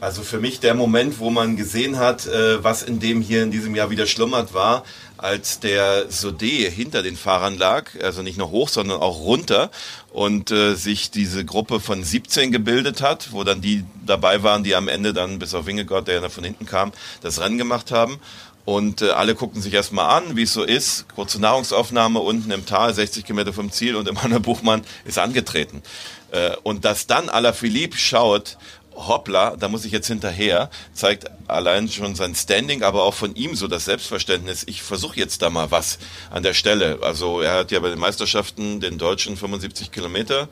Also 0.00 0.22
für 0.22 0.38
mich 0.38 0.60
der 0.60 0.74
Moment, 0.74 1.18
wo 1.18 1.30
man 1.30 1.56
gesehen 1.56 1.98
hat, 1.98 2.26
äh, 2.26 2.62
was 2.62 2.82
in 2.82 3.00
dem 3.00 3.22
hier 3.22 3.42
in 3.42 3.50
diesem 3.50 3.74
Jahr 3.74 3.88
wieder 3.88 4.06
schlummert 4.06 4.52
war, 4.52 4.84
als 5.16 5.60
der 5.60 6.10
Sode 6.10 6.46
hinter 6.46 7.02
den 7.02 7.16
Fahrern 7.16 7.56
lag, 7.56 7.90
also 8.02 8.20
nicht 8.20 8.36
nur 8.36 8.50
hoch, 8.50 8.68
sondern 8.68 9.00
auch 9.00 9.20
runter 9.20 9.70
und 10.12 10.50
äh, 10.50 10.74
sich 10.74 11.10
diese 11.10 11.44
Gruppe 11.46 11.80
von 11.80 12.04
17 12.04 12.52
gebildet 12.52 13.00
hat, 13.00 13.32
wo 13.32 13.44
dann 13.44 13.62
die 13.62 13.84
dabei 14.04 14.42
waren, 14.42 14.64
die 14.64 14.74
am 14.74 14.88
Ende 14.88 15.14
dann 15.14 15.38
bis 15.38 15.54
auf 15.54 15.64
Wingegott, 15.64 16.08
der 16.08 16.20
ja 16.20 16.28
von 16.28 16.44
hinten 16.44 16.66
kam, 16.66 16.92
das 17.22 17.40
Rennen 17.40 17.56
gemacht 17.56 17.90
haben. 17.90 18.18
Und 18.64 19.02
äh, 19.02 19.10
alle 19.10 19.34
gucken 19.34 19.60
sich 19.60 19.74
erstmal 19.74 20.22
an, 20.22 20.36
wie 20.36 20.44
es 20.44 20.52
so 20.52 20.62
ist. 20.62 21.06
Kurze 21.14 21.40
Nahrungsaufnahme 21.40 22.20
unten 22.20 22.50
im 22.50 22.64
Tal, 22.64 22.94
60 22.94 23.24
Kilometer 23.24 23.52
vom 23.52 23.70
Ziel 23.70 23.96
und 23.96 24.08
Emanuel 24.08 24.40
Buchmann 24.40 24.82
ist 25.04 25.18
angetreten. 25.18 25.82
Äh, 26.30 26.56
und 26.62 26.84
dass 26.84 27.06
dann 27.06 27.28
Alaphilippe 27.28 27.96
schaut, 27.96 28.56
hoppla, 28.94 29.56
da 29.56 29.68
muss 29.68 29.84
ich 29.84 29.92
jetzt 29.92 30.06
hinterher, 30.06 30.70
zeigt 30.92 31.30
allein 31.48 31.88
schon 31.88 32.14
sein 32.14 32.34
Standing, 32.34 32.82
aber 32.82 33.02
auch 33.02 33.14
von 33.14 33.34
ihm 33.34 33.54
so 33.56 33.68
das 33.68 33.84
Selbstverständnis, 33.84 34.64
ich 34.66 34.82
versuche 34.82 35.18
jetzt 35.18 35.42
da 35.42 35.50
mal 35.50 35.70
was 35.70 35.98
an 36.30 36.42
der 36.42 36.54
Stelle. 36.54 37.00
Also 37.02 37.40
er 37.40 37.54
hat 37.54 37.70
ja 37.72 37.80
bei 37.80 37.90
den 37.90 37.98
Meisterschaften 37.98 38.80
den 38.80 38.98
Deutschen 38.98 39.36
75 39.36 39.90
Kilometer 39.90 40.48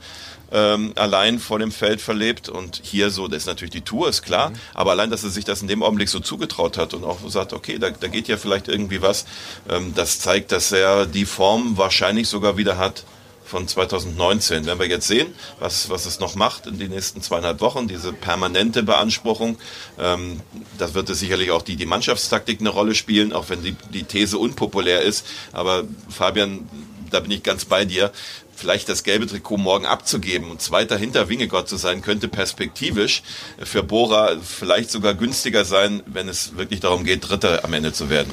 ähm, 0.52 0.92
allein 0.97 1.38
vor 1.38 1.59
dem 1.59 1.73
Feld 1.73 2.00
verlebt 2.00 2.49
und 2.49 2.80
hier 2.82 3.11
so, 3.11 3.28
das 3.28 3.38
ist 3.38 3.47
natürlich 3.47 3.73
die 3.73 3.80
Tour, 3.80 4.09
ist 4.09 4.23
klar, 4.23 4.50
mhm. 4.50 4.54
aber 4.75 4.92
allein, 4.92 5.11
dass 5.11 5.25
er 5.25 5.30
sich 5.30 5.44
das 5.44 5.62
in 5.62 5.68
dem 5.68 5.82
Augenblick 5.82 6.09
so 6.09 6.21
zugetraut 6.21 6.78
hat 6.78 6.94
und 6.94 7.04
auch 7.04 7.18
sagt, 7.28 7.52
okay, 7.52 7.78
da, 7.78 7.90
da 7.90 8.09
geht 8.09 8.28
ja 8.28 8.37
vielleicht 8.37 8.68
irgendwie 8.68 9.02
was, 9.02 9.25
ähm, 9.68 9.92
das 9.94 10.21
zeigt, 10.21 10.52
dass 10.52 10.73
er 10.73 11.06
die 11.06 11.26
Form 11.26 11.76
wahrscheinlich 11.78 12.28
sogar 12.28 12.56
wieder 12.56 12.78
hat, 12.78 13.04
von 13.52 13.68
2019. 13.68 14.64
Wenn 14.64 14.78
wir 14.78 14.88
jetzt 14.88 15.06
sehen, 15.06 15.35
was, 15.61 15.90
was 15.90 16.06
es 16.06 16.21
noch 16.21 16.35
macht 16.35 16.66
in 16.66 16.78
den 16.78 16.90
nächsten 16.90 17.21
zweieinhalb 17.21 17.61
Wochen, 17.61 17.87
diese 17.87 18.12
permanente 18.14 18.82
Beanspruchung, 18.82 19.59
ähm, 19.99 20.40
das 20.78 20.94
wird 20.94 21.11
es 21.11 21.21
sicherlich 21.21 21.50
auch 21.50 21.61
die, 21.61 21.76
die 21.76 21.85
Mannschaftstaktik 21.85 22.61
eine 22.61 22.71
Rolle 22.71 22.94
spielen, 22.94 23.35
auch 23.35 23.50
wenn 23.50 23.62
die, 23.62 23.76
die 23.92 24.04
These 24.04 24.38
unpopulär 24.38 25.02
ist. 25.02 25.26
Aber 25.52 25.85
Fabian, 26.09 26.66
da 27.12 27.21
bin 27.21 27.31
ich 27.31 27.42
ganz 27.42 27.64
bei 27.64 27.85
dir. 27.85 28.12
vielleicht 28.54 28.88
das 28.88 29.02
gelbe 29.02 29.26
Trikot 29.26 29.57
morgen 29.57 29.87
abzugeben 29.87 30.50
und 30.50 30.61
zweiter 30.61 30.97
hinter 30.97 31.28
Wingegott 31.28 31.69
zu 31.69 31.76
sein, 31.76 32.00
könnte 32.00 32.28
perspektivisch 32.28 33.23
für 33.62 33.83
Bora 33.83 34.37
vielleicht 34.40 34.90
sogar 34.90 35.14
günstiger 35.14 35.64
sein, 35.64 36.02
wenn 36.07 36.28
es 36.28 36.57
wirklich 36.57 36.81
darum 36.81 37.04
geht, 37.04 37.28
Dritter 37.28 37.64
am 37.64 37.73
Ende 37.73 37.92
zu 37.92 38.09
werden. 38.09 38.33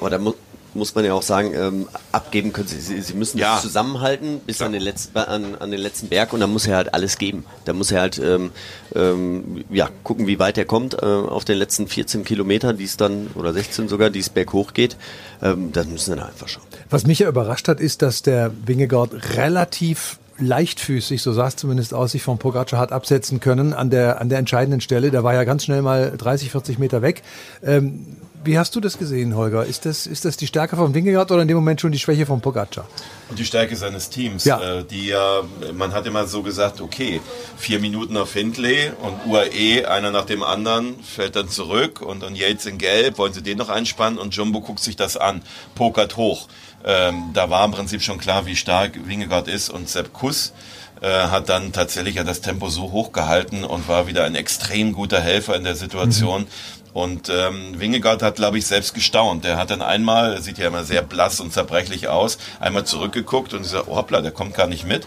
Aber 0.00 0.10
da 0.10 0.18
mu 0.18 0.34
muss 0.74 0.94
man 0.94 1.04
ja 1.04 1.12
auch 1.14 1.22
sagen, 1.22 1.52
ähm, 1.54 1.88
abgeben 2.12 2.52
können 2.52 2.68
sie. 2.68 2.80
Sie, 2.80 3.00
sie 3.00 3.14
müssen 3.14 3.38
Ja. 3.38 3.54
das 3.54 3.62
zusammenhalten 3.62 4.40
bis 4.46 4.62
an 4.62 4.72
den, 4.72 4.82
letzten, 4.82 5.16
an, 5.18 5.54
an 5.56 5.70
den 5.70 5.80
letzten 5.80 6.08
Berg 6.08 6.32
und 6.32 6.40
dann 6.40 6.50
muss 6.52 6.66
er 6.66 6.76
halt 6.76 6.94
alles 6.94 7.18
geben. 7.18 7.44
Da 7.64 7.72
muss 7.72 7.90
er 7.90 8.00
halt 8.00 8.18
ähm, 8.18 8.50
ähm, 8.94 9.64
ja, 9.70 9.88
gucken, 10.02 10.26
wie 10.26 10.38
weit 10.38 10.58
er 10.58 10.64
kommt 10.64 10.94
äh, 10.94 11.06
auf 11.06 11.44
den 11.44 11.58
letzten 11.58 11.88
14 11.88 12.24
Kilometern, 12.24 12.76
die 12.76 12.84
es 12.84 12.96
dann, 12.96 13.28
oder 13.34 13.52
16 13.52 13.88
sogar, 13.88 14.10
die 14.10 14.20
es 14.20 14.30
berghoch 14.30 14.72
geht. 14.74 14.96
Ähm, 15.42 15.72
das 15.72 15.86
müssen 15.86 16.12
wir 16.12 16.16
dann 16.16 16.28
einfach 16.28 16.48
schauen. 16.48 16.64
Was 16.90 17.06
mich 17.06 17.18
ja 17.20 17.28
überrascht 17.28 17.68
hat, 17.68 17.80
ist, 17.80 18.02
dass 18.02 18.22
der 18.22 18.50
Wingegaard 18.66 19.36
relativ 19.36 20.18
leichtfüßig, 20.38 21.22
so 21.22 21.32
sah 21.32 21.46
es 21.48 21.56
zumindest 21.56 21.94
aus, 21.94 22.12
sich 22.12 22.22
von 22.22 22.38
Pogacar 22.38 22.80
hat 22.80 22.90
absetzen 22.90 23.38
können 23.40 23.74
an 23.74 23.90
der, 23.90 24.20
an 24.20 24.28
der 24.28 24.38
entscheidenden 24.38 24.80
Stelle. 24.80 25.10
Der 25.10 25.22
war 25.22 25.34
ja 25.34 25.44
ganz 25.44 25.64
schnell 25.64 25.82
mal 25.82 26.12
30, 26.16 26.50
40 26.50 26.78
Meter 26.78 27.02
weg. 27.02 27.22
Ähm, 27.62 28.16
wie 28.44 28.58
hast 28.58 28.74
du 28.76 28.80
das 28.80 28.98
gesehen, 28.98 29.34
Holger? 29.36 29.64
Ist 29.64 29.84
das, 29.86 30.06
ist 30.06 30.24
das 30.24 30.36
die 30.36 30.46
Stärke 30.46 30.76
von 30.76 30.94
Wingegaard 30.94 31.30
oder 31.30 31.42
in 31.42 31.48
dem 31.48 31.56
Moment 31.56 31.80
schon 31.80 31.92
die 31.92 31.98
Schwäche 31.98 32.26
von 32.26 32.40
Pogacar? 32.40 32.86
Und 33.28 33.38
die 33.38 33.44
Stärke 33.44 33.76
seines 33.76 34.10
Teams, 34.10 34.44
Ja. 34.44 34.60
äh, 34.80 34.84
die 34.84 35.06
ja, 35.06 35.42
man 35.74 35.92
hat 35.92 36.06
immer 36.06 36.26
so 36.26 36.42
gesagt, 36.42 36.80
okay, 36.80 37.20
vier 37.56 37.78
Minuten 37.80 38.16
auf 38.16 38.32
Hindley 38.32 38.90
und 39.02 39.30
UAE, 39.32 39.86
einer 39.86 40.10
nach 40.10 40.24
dem 40.26 40.42
anderen, 40.42 41.02
fällt 41.02 41.36
dann 41.36 41.48
zurück 41.48 42.00
und, 42.00 42.24
und 42.24 42.36
Yates 42.36 42.66
in 42.66 42.78
Gelb, 42.78 43.18
wollen 43.18 43.32
sie 43.32 43.42
den 43.42 43.58
noch 43.58 43.68
einspannen 43.68 44.18
und 44.18 44.34
Jumbo 44.34 44.60
guckt 44.60 44.80
sich 44.80 44.96
das 44.96 45.16
an, 45.16 45.42
pokert 45.74 46.16
hoch. 46.16 46.48
Ähm, 46.84 47.30
da 47.34 47.48
war 47.50 47.64
im 47.64 47.70
Prinzip 47.72 48.02
schon 48.02 48.18
klar, 48.18 48.46
wie 48.46 48.56
stark 48.56 48.92
Wingegaard 49.06 49.48
ist 49.48 49.70
und 49.70 49.88
Sepp 49.88 50.12
Kuss 50.12 50.52
äh, 51.00 51.08
hat 51.08 51.48
dann 51.48 51.72
tatsächlich 51.72 52.16
ja 52.16 52.24
das 52.24 52.40
Tempo 52.40 52.68
so 52.68 52.90
hoch 52.92 53.12
gehalten 53.12 53.64
und 53.64 53.88
war 53.88 54.06
wieder 54.06 54.24
ein 54.24 54.34
extrem 54.34 54.92
guter 54.92 55.20
Helfer 55.20 55.54
in 55.56 55.64
der 55.64 55.74
Situation. 55.76 56.46
Und 56.92 57.30
ähm, 57.30 57.78
Wingegaard 57.80 58.22
hat, 58.22 58.36
glaube 58.36 58.58
ich, 58.58 58.66
selbst 58.66 58.94
gestaunt. 58.94 59.44
Der 59.44 59.56
hat 59.56 59.70
dann 59.70 59.82
einmal, 59.82 60.40
sieht 60.42 60.58
ja 60.58 60.66
immer 60.66 60.84
sehr 60.84 61.02
blass 61.02 61.40
und 61.40 61.52
zerbrechlich 61.52 62.08
aus, 62.08 62.38
einmal 62.60 62.84
zurückgeguckt 62.84 63.54
und 63.54 63.62
gesagt, 63.62 63.86
oh 63.88 63.96
hoppla, 63.96 64.20
der 64.20 64.32
kommt 64.32 64.54
gar 64.54 64.66
nicht 64.66 64.86
mit. 64.86 65.06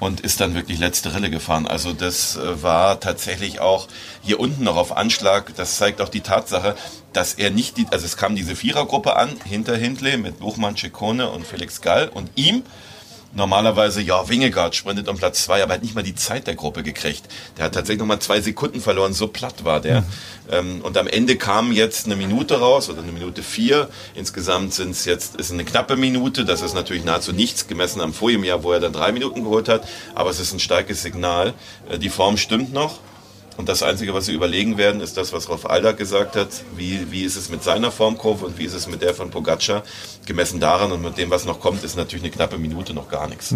Und 0.00 0.20
ist 0.20 0.40
dann 0.40 0.54
wirklich 0.54 0.78
letzte 0.78 1.12
Rille 1.12 1.28
gefahren. 1.28 1.66
Also 1.66 1.92
das 1.92 2.36
äh, 2.36 2.62
war 2.62 3.00
tatsächlich 3.00 3.60
auch 3.60 3.88
hier 4.22 4.38
unten 4.38 4.62
noch 4.62 4.76
auf 4.76 4.96
Anschlag. 4.96 5.54
Das 5.56 5.76
zeigt 5.76 6.00
auch 6.00 6.08
die 6.08 6.20
Tatsache, 6.20 6.76
dass 7.12 7.34
er 7.34 7.50
nicht 7.50 7.76
die, 7.76 7.86
also 7.90 8.06
es 8.06 8.16
kam 8.16 8.36
diese 8.36 8.54
Vierergruppe 8.54 9.16
an, 9.16 9.30
hinter 9.44 9.76
Hindley 9.76 10.16
mit 10.16 10.38
Buchmann, 10.38 10.76
Ciccone 10.76 11.28
und 11.28 11.44
Felix 11.44 11.80
Gall 11.80 12.08
und 12.08 12.30
ihm 12.36 12.62
normalerweise, 13.34 14.00
ja, 14.00 14.28
Wingegaard 14.28 14.74
sprintet 14.74 15.08
um 15.08 15.16
Platz 15.16 15.44
zwei, 15.44 15.62
aber 15.62 15.72
er 15.72 15.76
hat 15.76 15.82
nicht 15.82 15.94
mal 15.94 16.02
die 16.02 16.14
Zeit 16.14 16.46
der 16.46 16.54
Gruppe 16.54 16.82
gekriegt. 16.82 17.24
Der 17.56 17.66
hat 17.66 17.74
tatsächlich 17.74 18.00
noch 18.00 18.06
mal 18.06 18.20
zwei 18.20 18.40
Sekunden 18.40 18.80
verloren, 18.80 19.12
so 19.12 19.28
platt 19.28 19.64
war 19.64 19.80
der. 19.80 20.04
Ähm, 20.50 20.80
und 20.82 20.96
am 20.96 21.06
Ende 21.06 21.36
kam 21.36 21.72
jetzt 21.72 22.06
eine 22.06 22.16
Minute 22.16 22.58
raus 22.58 22.88
oder 22.88 23.02
eine 23.02 23.12
Minute 23.12 23.42
vier. 23.42 23.88
Insgesamt 24.14 24.74
sind 24.74 24.90
es 24.90 25.04
jetzt 25.04 25.36
ist 25.36 25.52
eine 25.52 25.64
knappe 25.64 25.96
Minute. 25.96 26.44
Das 26.44 26.62
ist 26.62 26.74
natürlich 26.74 27.04
nahezu 27.04 27.32
nichts 27.32 27.66
gemessen 27.66 28.00
am 28.00 28.14
vorigen 28.14 28.44
Jahr, 28.44 28.62
wo 28.62 28.72
er 28.72 28.80
dann 28.80 28.92
drei 28.92 29.12
Minuten 29.12 29.44
geholt 29.44 29.68
hat. 29.68 29.86
Aber 30.14 30.30
es 30.30 30.40
ist 30.40 30.52
ein 30.52 30.60
starkes 30.60 31.02
Signal. 31.02 31.54
Äh, 31.90 31.98
die 31.98 32.10
Form 32.10 32.36
stimmt 32.36 32.72
noch. 32.72 32.98
Und 33.58 33.68
das 33.68 33.82
Einzige, 33.82 34.14
was 34.14 34.26
sie 34.26 34.32
überlegen 34.32 34.78
werden, 34.78 35.00
ist 35.00 35.16
das, 35.16 35.32
was 35.32 35.48
Rolf 35.48 35.66
Aldag 35.66 35.96
gesagt 35.96 36.36
hat. 36.36 36.48
Wie, 36.76 37.10
wie 37.10 37.24
ist 37.24 37.34
es 37.34 37.48
mit 37.50 37.64
seiner 37.64 37.90
Formkurve 37.90 38.46
und 38.46 38.56
wie 38.56 38.64
ist 38.64 38.72
es 38.72 38.86
mit 38.86 39.02
der 39.02 39.14
von 39.14 39.30
Pogacar? 39.30 39.82
Gemessen 40.26 40.60
daran 40.60 40.92
und 40.92 41.02
mit 41.02 41.18
dem, 41.18 41.28
was 41.28 41.44
noch 41.44 41.58
kommt, 41.58 41.82
ist 41.82 41.96
natürlich 41.96 42.22
eine 42.22 42.30
knappe 42.30 42.56
Minute 42.56 42.94
noch 42.94 43.08
gar 43.08 43.26
nichts. 43.26 43.52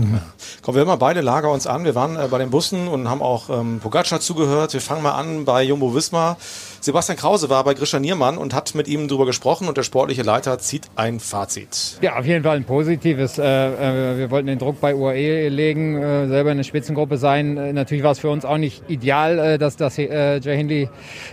Kommen 0.61 0.77
wir 0.77 0.85
mal 0.85 0.97
beide 0.97 1.21
Lager 1.21 1.53
uns 1.53 1.69
an. 1.69 1.85
Wir 1.85 1.95
waren 1.95 2.17
äh, 2.17 2.27
bei 2.29 2.39
den 2.39 2.51
Bussen 2.51 2.89
und 2.89 3.09
haben 3.09 3.23
auch 3.23 3.49
ähm, 3.49 3.79
Pogacar 3.79 4.19
zugehört. 4.19 4.73
Wir 4.73 4.81
fangen 4.81 5.05
mal 5.05 5.13
an 5.13 5.45
bei 5.45 5.63
Jumbo 5.63 5.95
Wismar. 5.95 6.37
Sebastian 6.85 7.17
Krause 7.17 7.49
war 7.49 7.63
bei 7.63 7.75
Grisha 7.75 8.01
Niermann 8.01 8.37
und 8.37 8.55
hat 8.55 8.75
mit 8.75 8.89
ihm 8.89 9.07
darüber 9.07 9.25
gesprochen 9.25 9.69
und 9.69 9.77
der 9.77 9.85
sportliche 9.85 10.23
Leiter 10.23 10.59
zieht 10.59 10.91
ein 10.97 11.21
Fazit. 11.21 11.99
Ja, 12.03 12.19
auf 12.19 12.27
jeden 12.27 12.43
Fall 12.43 12.57
ein 12.57 12.65
positives. 12.65 13.39
Äh, 13.39 13.45
äh, 13.45 14.19
wir 14.19 14.33
wollten 14.33 14.49
den 14.49 14.59
Druck 14.59 14.81
bei 14.81 14.93
UAE 14.93 15.49
legen, 15.49 15.97
äh, 15.97 16.27
selber 16.27 16.51
in 16.51 16.57
der 16.57 16.65
Spitzengruppe 16.65 17.19
sein. 17.19 17.55
Natürlich 17.73 18.03
war 18.03 18.11
es 18.11 18.19
für 18.19 18.31
uns 18.31 18.45
auch 18.45 18.59
nicht 18.59 18.83
ideal, 18.91 19.59
dass, 19.59 19.77
äh, 19.97 20.41
Jay 20.41 20.57
Hindley 20.57 20.89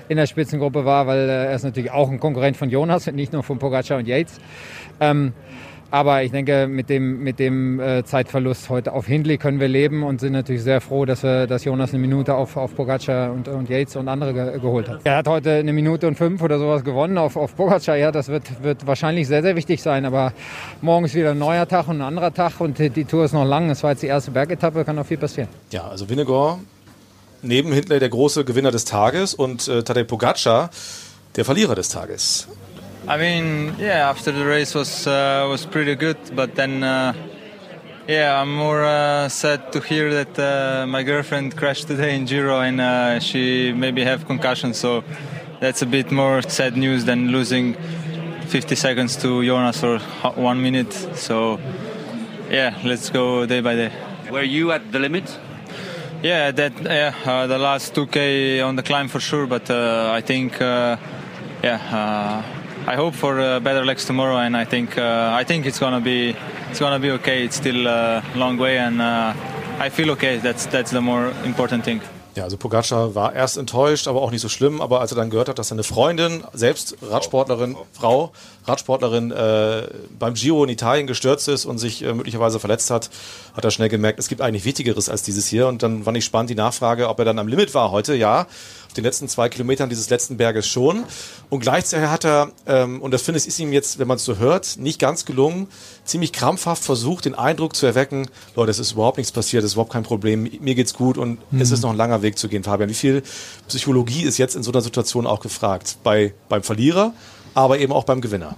in 0.08 0.18
der 0.18 0.28
Spitzengruppe 0.28 0.86
war, 0.86 1.08
weil 1.08 1.28
er 1.28 1.56
ist 1.56 1.64
natürlich 1.64 1.90
auch 1.90 2.12
ein 2.12 2.20
Konkurrent 2.20 2.56
von 2.56 2.70
Jonas 2.70 3.08
und 3.08 3.16
nicht 3.16 3.34
nur 3.34 3.42
von 3.42 3.58
Pogacar 3.58 3.98
und 3.98 4.08
Yates. 4.08 4.40
Aber 5.92 6.22
ich 6.24 6.32
denke, 6.32 6.68
mit 6.68 6.90
dem, 6.90 7.24
mit 7.24 7.40
dem 7.40 7.80
äh, 7.80 8.04
Zeitverlust 8.04 8.70
heute 8.70 8.94
auf 8.94 9.08
Hindley 9.08 9.38
können 9.38 9.60
wir 9.60 9.68
leben 9.68 10.04
und 10.04 10.20
sind 10.20 10.34
natürlich 10.34 10.62
sehr 10.62 10.82
froh, 10.82 11.06
dass, 11.06 11.24
wir, 11.24 11.48
dass 11.48 11.64
Jonas 11.64 11.92
eine 11.92 12.00
Minute 12.00 12.36
auf, 12.36 12.58
auf 12.58 12.76
Pogacar 12.76 13.32
und, 13.32 13.48
und 13.48 13.70
Yates 13.70 13.96
und 13.96 14.08
andere 14.08 14.34
ge 14.34 14.60
geholt 14.60 14.88
hat. 14.88 15.02
Er 15.04 15.18
hat 15.18 15.28
heute 15.28 15.54
eine 15.54 15.74
Minute 15.74 16.08
und 16.08 16.16
fünf 16.16 16.42
oder 16.44 16.60
sowas 16.60 16.84
gewonnen 16.84 17.18
auf, 17.18 17.36
auf 17.36 17.56
Pogacar. 17.56 17.96
Ja, 17.98 18.12
das 18.12 18.28
wird, 18.28 18.64
wird 18.64 18.86
wahrscheinlich 18.86 19.28
sehr, 19.28 19.42
sehr 19.42 19.56
wichtig 19.56 19.82
sein. 19.82 20.06
Aber 20.06 20.34
morgen 20.82 21.06
ist 21.06 21.16
wieder 21.16 21.32
ein 21.32 21.40
neuer 21.40 21.68
Tag 21.68 21.88
und 21.88 21.98
ein 21.98 22.02
anderer 22.02 22.34
Tag 22.34 22.60
und 22.60 22.78
die, 22.78 22.92
die 22.92 23.06
Tour 23.06 23.26
ist 23.26 23.34
noch 23.34 23.46
lang. 23.46 23.70
Es 23.72 23.82
war 23.82 23.92
jetzt 23.92 24.04
die 24.04 24.08
erste 24.08 24.32
Bergetappe, 24.32 24.86
kann 24.86 24.96
noch 24.96 25.06
viel 25.06 25.18
passieren. 25.18 25.50
Ja, 25.72 25.88
also 25.88 26.08
Vinegar 26.08 26.60
neben 27.42 27.72
Hindley 27.72 28.00
der 28.00 28.10
große 28.10 28.46
Gewinner 28.46 28.72
des 28.72 28.86
Tages 28.86 29.34
und 29.34 29.68
äh, 29.68 29.84
Tadej 29.84 30.04
Pogacar 30.04 30.70
der 31.36 31.46
Verlierer 31.46 31.76
des 31.76 31.90
Tages. 31.90 32.48
I 33.10 33.18
mean, 33.18 33.74
yeah, 33.80 34.08
after 34.08 34.32
the 34.32 34.46
race 34.46 34.76
was 34.76 35.08
uh, 35.08 35.48
was 35.50 35.66
pretty 35.66 35.96
good, 35.96 36.18
but 36.36 36.54
then 36.54 36.84
uh, 36.84 37.14
yeah, 38.08 38.40
I'm 38.40 38.54
more 38.56 38.84
uh, 38.84 39.30
sad 39.30 39.72
to 39.72 39.80
hear 39.80 40.14
that 40.14 40.38
uh, 40.38 40.86
my 40.86 41.02
girlfriend 41.02 41.58
crashed 41.58 41.88
today 41.88 42.16
in 42.16 42.26
Giro 42.26 42.60
and 42.60 42.80
uh, 42.80 43.20
she 43.20 43.74
maybe 43.74 44.04
have 44.04 44.28
concussion. 44.28 44.76
So 44.76 45.04
that's 45.60 45.82
a 45.82 45.88
bit 45.88 46.12
more 46.12 46.44
sad 46.44 46.78
news 46.78 47.06
than 47.06 47.32
losing 47.32 47.74
50 48.46 48.76
seconds 48.76 49.18
to 49.18 49.44
Jonas 49.44 49.84
or 49.84 49.98
one 50.36 50.62
minute. 50.62 50.94
So 51.16 51.60
yeah, 52.52 52.78
let's 52.84 53.10
go 53.10 53.48
day 53.48 53.62
by 53.62 53.74
day. 53.74 53.92
Were 54.30 54.44
you 54.44 54.72
at 54.72 54.92
the 54.92 55.00
limit? 55.00 55.36
Yeah, 56.22 56.52
that 56.52 56.74
yeah, 56.84 57.16
uh, 57.26 57.48
the 57.48 57.58
last 57.58 57.96
2k 57.96 58.64
on 58.64 58.76
the 58.76 58.84
climb 58.84 59.08
for 59.08 59.20
sure, 59.20 59.48
but 59.48 59.68
uh, 59.72 60.12
I 60.14 60.22
think 60.22 60.62
uh, 60.62 60.98
yeah, 61.64 61.80
uh, 61.92 62.59
I 62.90 62.96
hope 62.96 63.14
for 63.14 63.40
uh, 63.40 63.60
better 63.60 63.86
legs 63.86 64.04
tomorrow, 64.04 64.38
and 64.38 64.58
I 64.58 64.66
think 64.66 64.98
uh, 64.98 65.42
I 65.42 65.46
think 65.46 65.68
it's 65.68 65.80
gonna 65.80 66.02
be 66.02 66.36
it's 66.72 66.80
gonna 66.80 66.98
be 66.98 67.12
okay. 67.12 67.46
It's 67.46 67.56
still 67.56 67.86
a 67.86 68.24
long 68.36 68.58
way, 68.58 68.80
and 68.80 69.00
uh, 69.00 69.34
I 69.80 69.90
feel 69.92 70.10
okay. 70.12 70.40
That's 70.40 70.66
that's 70.66 70.90
the 70.90 71.00
more 71.00 71.32
important 71.46 71.84
thing. 71.84 72.02
Ja, 72.36 72.46
also 72.46 72.58
Pogacar 72.58 73.14
war 73.16 73.34
erst 73.34 73.58
enttäuscht, 73.58 74.08
aber 74.08 74.22
auch 74.22 74.32
nicht 74.32 74.42
so 74.42 74.50
schlimm. 74.50 74.82
Aber 74.82 75.02
als 75.02 75.12
er 75.12 75.18
dann 75.18 75.30
gehört 75.30 75.50
hat, 75.50 75.60
dass 75.60 75.68
seine 75.68 75.84
Freundin, 75.84 76.44
selbst 76.54 76.96
Radsportlerin, 77.02 77.76
Frau, 77.92 78.32
Radsportlerin, 78.66 79.32
äh, 79.32 79.84
beim 80.18 80.36
Giro 80.36 80.64
in 80.64 80.70
Italien 80.70 81.06
gestürzt 81.06 81.48
ist 81.48 81.66
und 81.66 81.80
sich 81.80 82.04
äh, 82.04 82.14
möglicherweise 82.14 82.60
verletzt 82.60 82.92
hat, 82.92 83.10
hat 83.56 83.66
er 83.66 83.72
schnell 83.72 83.90
gemerkt, 83.90 84.20
es 84.20 84.30
gibt 84.30 84.42
eigentlich 84.42 84.64
Wichtigeres 84.64 85.10
als 85.10 85.22
dieses 85.24 85.48
hier. 85.48 85.68
Und 85.68 85.84
dann 85.84 86.06
war 86.06 86.14
nicht 86.14 86.26
spannend 86.26 86.50
die 86.50 86.56
Nachfrage, 86.56 87.10
ob 87.10 87.20
er 87.20 87.26
dann 87.26 87.40
am 87.40 87.48
Limit 87.48 87.74
war 87.74 87.92
heute. 87.92 88.16
Ja, 88.16 88.48
den 88.98 89.04
letzten 89.04 89.28
zwei 89.28 89.50
Kilometern 89.50 89.90
dieses 89.90 90.10
letzten 90.10 90.38
Berges 90.38 90.68
schon. 90.68 91.04
Und 91.50 91.60
gleichzeitig 91.60 92.08
hat 92.10 92.26
er, 92.26 92.52
ähm, 92.66 93.02
und 93.02 93.12
das 93.12 93.22
finde 93.22 93.40
ich, 93.40 93.48
ist 93.48 93.60
ihm 93.60 93.72
jetzt, 93.72 94.00
wenn 94.00 94.08
man 94.08 94.18
es 94.18 94.26
so 94.26 94.38
hört, 94.38 94.78
nicht 94.78 95.00
ganz 95.00 95.26
gelungen, 95.26 95.68
ziemlich 96.06 96.32
krampfhaft 96.34 96.84
versucht, 96.84 97.26
den 97.26 97.36
Eindruck 97.36 97.76
zu 97.76 97.86
erwecken, 97.86 98.28
Leute, 98.56 98.72
es 98.72 98.80
ist 98.80 98.94
überhaupt 98.94 99.18
nichts 99.18 99.32
passiert, 99.32 99.64
es 99.64 99.72
ist 99.72 99.74
überhaupt 99.74 99.94
kein 99.94 100.04
Problem, 100.04 100.50
mir 100.60 100.76
geht's 100.76 100.94
gut 100.94 101.18
und 101.18 101.40
Mhm. 101.52 101.62
es 101.62 101.72
ist 101.72 101.82
noch 101.82 101.92
ein 101.92 101.98
langer 101.98 102.22
Weg 102.22 102.38
zu 102.38 102.48
gehen, 102.50 102.64
Fabian. 102.64 102.90
Wie 102.90 102.94
viel 102.96 103.24
Psychologie 103.68 104.24
ist 104.24 104.38
jetzt 104.38 104.56
in 104.56 104.64
so 104.64 104.72
einer 104.72 104.82
Situation 104.82 105.28
auch 105.28 105.40
gefragt? 105.40 105.98
Bei, 106.04 106.34
beim 106.50 106.64
Verlierer, 106.64 107.14
aber 107.54 107.80
eben 107.80 107.94
auch 107.94 108.04
beim 108.04 108.22
Gewinner. 108.22 108.56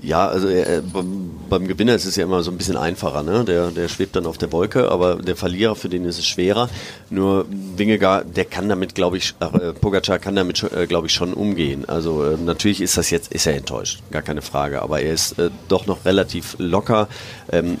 Ja, 0.00 0.28
also 0.28 0.48
äh, 0.48 0.80
beim, 0.92 1.30
beim 1.48 1.66
Gewinner 1.66 1.94
ist 1.94 2.04
es 2.04 2.14
ja 2.14 2.24
immer 2.24 2.42
so 2.42 2.52
ein 2.52 2.56
bisschen 2.56 2.76
einfacher, 2.76 3.24
ne? 3.24 3.44
Der, 3.44 3.70
der 3.70 3.88
schwebt 3.88 4.14
dann 4.14 4.26
auf 4.26 4.38
der 4.38 4.52
Wolke, 4.52 4.90
aber 4.90 5.16
der 5.16 5.34
Verlierer, 5.34 5.74
für 5.74 5.88
den 5.88 6.04
ist 6.04 6.18
es 6.18 6.26
schwerer. 6.26 6.68
Nur 7.10 7.46
Wingegaard, 7.76 8.36
der 8.36 8.44
kann 8.44 8.68
damit, 8.68 8.94
glaube 8.94 9.16
ich, 9.16 9.34
äh, 9.40 9.72
Pogacar 9.72 10.20
kann 10.20 10.36
damit, 10.36 10.62
äh, 10.62 10.86
glaube 10.86 11.08
ich, 11.08 11.14
schon 11.14 11.34
umgehen. 11.34 11.84
Also 11.88 12.24
äh, 12.24 12.36
natürlich 12.36 12.80
ist 12.80 12.96
das 12.96 13.10
jetzt, 13.10 13.32
ist 13.32 13.46
er 13.46 13.56
enttäuscht, 13.56 14.00
gar 14.12 14.22
keine 14.22 14.42
Frage, 14.42 14.82
aber 14.82 15.00
er 15.00 15.12
ist 15.12 15.36
äh, 15.38 15.50
doch 15.66 15.86
noch 15.86 16.04
relativ 16.04 16.54
locker. 16.58 17.08
Ähm, 17.50 17.78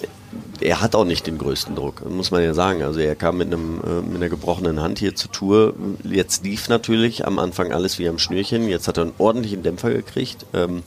er 0.60 0.80
hat 0.80 0.94
auch 0.94 1.04
nicht 1.04 1.26
den 1.26 1.38
größten 1.38 1.74
Druck, 1.76 2.08
muss 2.10 2.30
man 2.30 2.42
ja 2.42 2.52
sagen. 2.52 2.82
Also 2.82 3.00
er 3.00 3.14
kam 3.14 3.38
mit 3.38 3.46
einem 3.46 3.80
äh, 3.80 4.02
mit 4.02 4.16
einer 4.16 4.28
gebrochenen 4.28 4.80
Hand 4.80 4.98
hier 4.98 5.14
zur 5.14 5.30
Tour. 5.30 5.74
Jetzt 6.04 6.44
lief 6.44 6.68
natürlich 6.68 7.26
am 7.26 7.38
Anfang 7.38 7.72
alles 7.72 7.98
wie 7.98 8.08
am 8.08 8.18
Schnürchen. 8.18 8.68
Jetzt 8.68 8.88
hat 8.88 8.98
er 8.98 9.04
einen 9.04 9.14
ordentlichen 9.18 9.62
Dämpfer 9.62 9.90
gekriegt. 9.90 10.46
Ähm, 10.52 10.82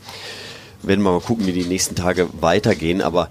werden 0.83 1.03
wir 1.03 1.11
mal 1.11 1.21
gucken, 1.21 1.45
wie 1.45 1.53
die 1.53 1.65
nächsten 1.65 1.95
Tage 1.95 2.27
weitergehen. 2.39 3.01
Aber 3.01 3.29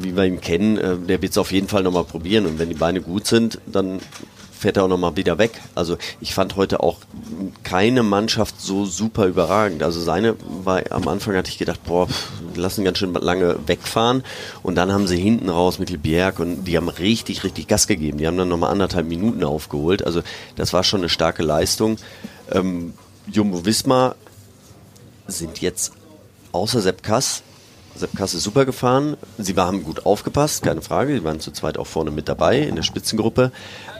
wie 0.00 0.16
wir 0.16 0.24
ihn 0.24 0.40
kennen, 0.40 0.78
äh, 0.78 0.96
der 0.96 1.22
wird 1.22 1.32
es 1.32 1.38
auf 1.38 1.52
jeden 1.52 1.68
Fall 1.68 1.82
nochmal 1.82 2.04
probieren. 2.04 2.46
Und 2.46 2.58
wenn 2.58 2.68
die 2.68 2.74
Beine 2.74 3.00
gut 3.00 3.26
sind, 3.26 3.60
dann 3.66 4.00
fährt 4.58 4.76
er 4.76 4.84
auch 4.84 4.88
nochmal 4.88 5.16
wieder 5.16 5.38
weg. 5.38 5.60
Also 5.74 5.96
ich 6.20 6.34
fand 6.34 6.56
heute 6.56 6.80
auch 6.80 6.98
keine 7.62 8.02
Mannschaft 8.02 8.60
so 8.60 8.84
super 8.84 9.26
überragend. 9.26 9.82
Also 9.82 10.00
seine 10.00 10.34
war 10.64 10.82
am 10.90 11.06
Anfang 11.08 11.36
hatte 11.36 11.50
ich 11.50 11.58
gedacht, 11.58 11.80
boah, 11.84 12.08
lassen 12.54 12.84
ganz 12.84 12.98
schön 12.98 13.14
lange 13.14 13.56
wegfahren. 13.66 14.24
Und 14.62 14.74
dann 14.74 14.92
haben 14.92 15.06
sie 15.06 15.18
hinten 15.18 15.48
raus 15.48 15.78
mit 15.78 16.02
Bjerg 16.02 16.40
und 16.40 16.64
die 16.64 16.76
haben 16.76 16.88
richtig, 16.88 17.44
richtig 17.44 17.68
Gas 17.68 17.86
gegeben. 17.86 18.18
Die 18.18 18.26
haben 18.26 18.36
dann 18.36 18.48
nochmal 18.48 18.72
anderthalb 18.72 19.06
Minuten 19.06 19.44
aufgeholt. 19.44 20.04
Also 20.04 20.22
das 20.56 20.72
war 20.72 20.82
schon 20.82 21.00
eine 21.00 21.08
starke 21.08 21.42
Leistung. 21.42 21.96
Ähm, 22.50 22.94
Jumbo 23.30 23.64
Wismar 23.64 24.16
sind 25.28 25.60
jetzt 25.60 25.92
außer 26.52 26.80
Sepp 26.80 27.02
Kass 27.02 27.42
Sepp 27.98 28.16
Kass 28.16 28.34
ist 28.34 28.44
super 28.44 28.64
gefahren. 28.64 29.16
Sie 29.38 29.54
haben 29.56 29.82
gut 29.82 30.06
aufgepasst, 30.06 30.62
keine 30.62 30.82
Frage. 30.82 31.14
Sie 31.14 31.24
waren 31.24 31.40
zu 31.40 31.50
zweit 31.50 31.78
auch 31.78 31.86
vorne 31.86 32.10
mit 32.10 32.28
dabei 32.28 32.60
in 32.60 32.76
der 32.76 32.82
Spitzengruppe. 32.82 33.50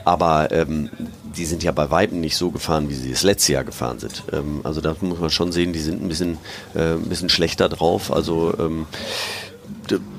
Aber 0.05 0.51
ähm, 0.51 0.89
die 1.35 1.45
sind 1.45 1.63
ja 1.63 1.71
bei 1.71 1.91
Weitem 1.91 2.21
nicht 2.21 2.37
so 2.37 2.49
gefahren, 2.51 2.89
wie 2.89 2.93
sie 2.93 3.11
das 3.11 3.23
letzte 3.23 3.53
Jahr 3.53 3.63
gefahren 3.63 3.99
sind. 3.99 4.23
Ähm, 4.31 4.61
also 4.63 4.79
da 4.79 4.95
muss 5.01 5.19
man 5.19 5.29
schon 5.29 5.51
sehen, 5.51 5.73
die 5.73 5.79
sind 5.79 6.01
ein 6.01 6.07
bisschen, 6.07 6.37
äh, 6.75 6.93
ein 6.93 7.09
bisschen 7.09 7.29
schlechter 7.29 7.67
drauf. 7.67 8.11
Also 8.11 8.53
ähm, 8.57 8.85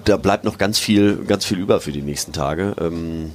da 0.04 0.16
bleibt 0.16 0.44
noch 0.44 0.58
ganz 0.58 0.78
viel, 0.78 1.24
ganz 1.26 1.44
viel 1.44 1.58
über 1.58 1.80
für 1.80 1.92
die 1.92 2.02
nächsten 2.02 2.32
Tage. 2.32 2.74
Ähm, 2.80 3.32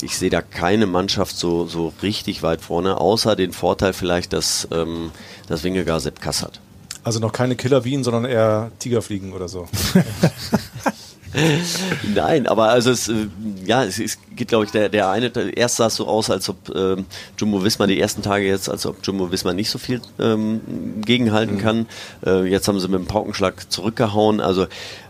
ich 0.00 0.16
sehe 0.16 0.30
da 0.30 0.42
keine 0.42 0.86
Mannschaft 0.86 1.36
so, 1.36 1.66
so 1.66 1.92
richtig 2.02 2.42
weit 2.42 2.60
vorne, 2.60 3.00
außer 3.00 3.34
den 3.34 3.52
Vorteil 3.52 3.92
vielleicht, 3.92 4.32
dass 4.32 4.68
ähm, 4.70 5.10
das 5.48 5.64
Wingegar 5.64 5.98
Sepp 5.98 6.20
Kass 6.20 6.42
hat. 6.42 6.60
Also 7.08 7.20
noch 7.20 7.32
keine 7.32 7.56
Killer 7.56 7.84
Wien, 7.84 8.04
sondern 8.04 8.26
eher 8.26 8.70
Tigerfliegen 8.80 9.32
oder 9.32 9.48
so. 9.48 9.66
Nein, 12.14 12.46
aber 12.46 12.68
also 12.68 12.90
es, 12.90 13.08
äh, 13.08 13.28
ja, 13.64 13.82
es, 13.82 13.98
es 13.98 14.18
geht, 14.36 14.48
glaube 14.48 14.66
ich, 14.66 14.72
der, 14.72 14.90
der 14.90 15.08
eine, 15.08 15.32
erst 15.56 15.76
sah 15.76 15.86
es 15.86 15.94
so 15.94 16.06
aus, 16.06 16.28
als 16.28 16.50
ob 16.50 16.68
ähm, 16.76 17.06
Jumbo 17.38 17.64
Wismar 17.64 17.88
die 17.88 17.98
ersten 17.98 18.20
Tage 18.20 18.46
jetzt, 18.46 18.68
als 18.68 18.84
ob 18.84 18.98
Jumbo 19.02 19.32
Wismar 19.32 19.54
nicht 19.54 19.70
so 19.70 19.78
viel 19.78 20.02
ähm, 20.20 20.60
gegenhalten 21.00 21.54
mhm. 21.54 21.60
kann. 21.60 21.86
Äh, 22.26 22.44
jetzt 22.44 22.68
haben 22.68 22.78
sie 22.78 22.88
mit 22.88 23.00
dem 23.00 23.06
Paukenschlag 23.06 23.72
zurückgehauen. 23.72 24.42
Also 24.42 24.66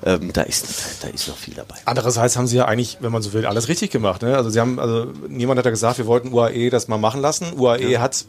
ähm, 0.07 0.33
da 0.33 0.43
ist 0.43 1.03
da 1.03 1.09
ist 1.09 1.27
noch 1.27 1.37
viel 1.37 1.55
dabei. 1.55 1.75
Andererseits 1.85 2.37
haben 2.37 2.47
sie 2.47 2.59
ja 2.59 2.67
eigentlich, 2.67 2.99
wenn 3.01 3.11
man 3.11 3.23
so 3.23 3.33
will, 3.33 3.45
alles 3.45 3.67
richtig 3.67 3.91
gemacht. 3.91 4.23
Ne? 4.23 4.37
Also 4.37 4.51
sie 4.51 4.61
haben, 4.61 4.79
also 4.79 5.07
niemand 5.27 5.59
hat 5.59 5.65
ja 5.65 5.73
gesagt, 5.73 5.99
wir 5.99 6.07
wollten 6.07 6.33
UAE 6.33 6.71
das 6.71 6.87
mal 6.87 6.99
machen 6.99 7.21
lassen. 7.21 7.59
UAE 7.59 7.89
ja. 7.89 8.01
hat 8.01 8.25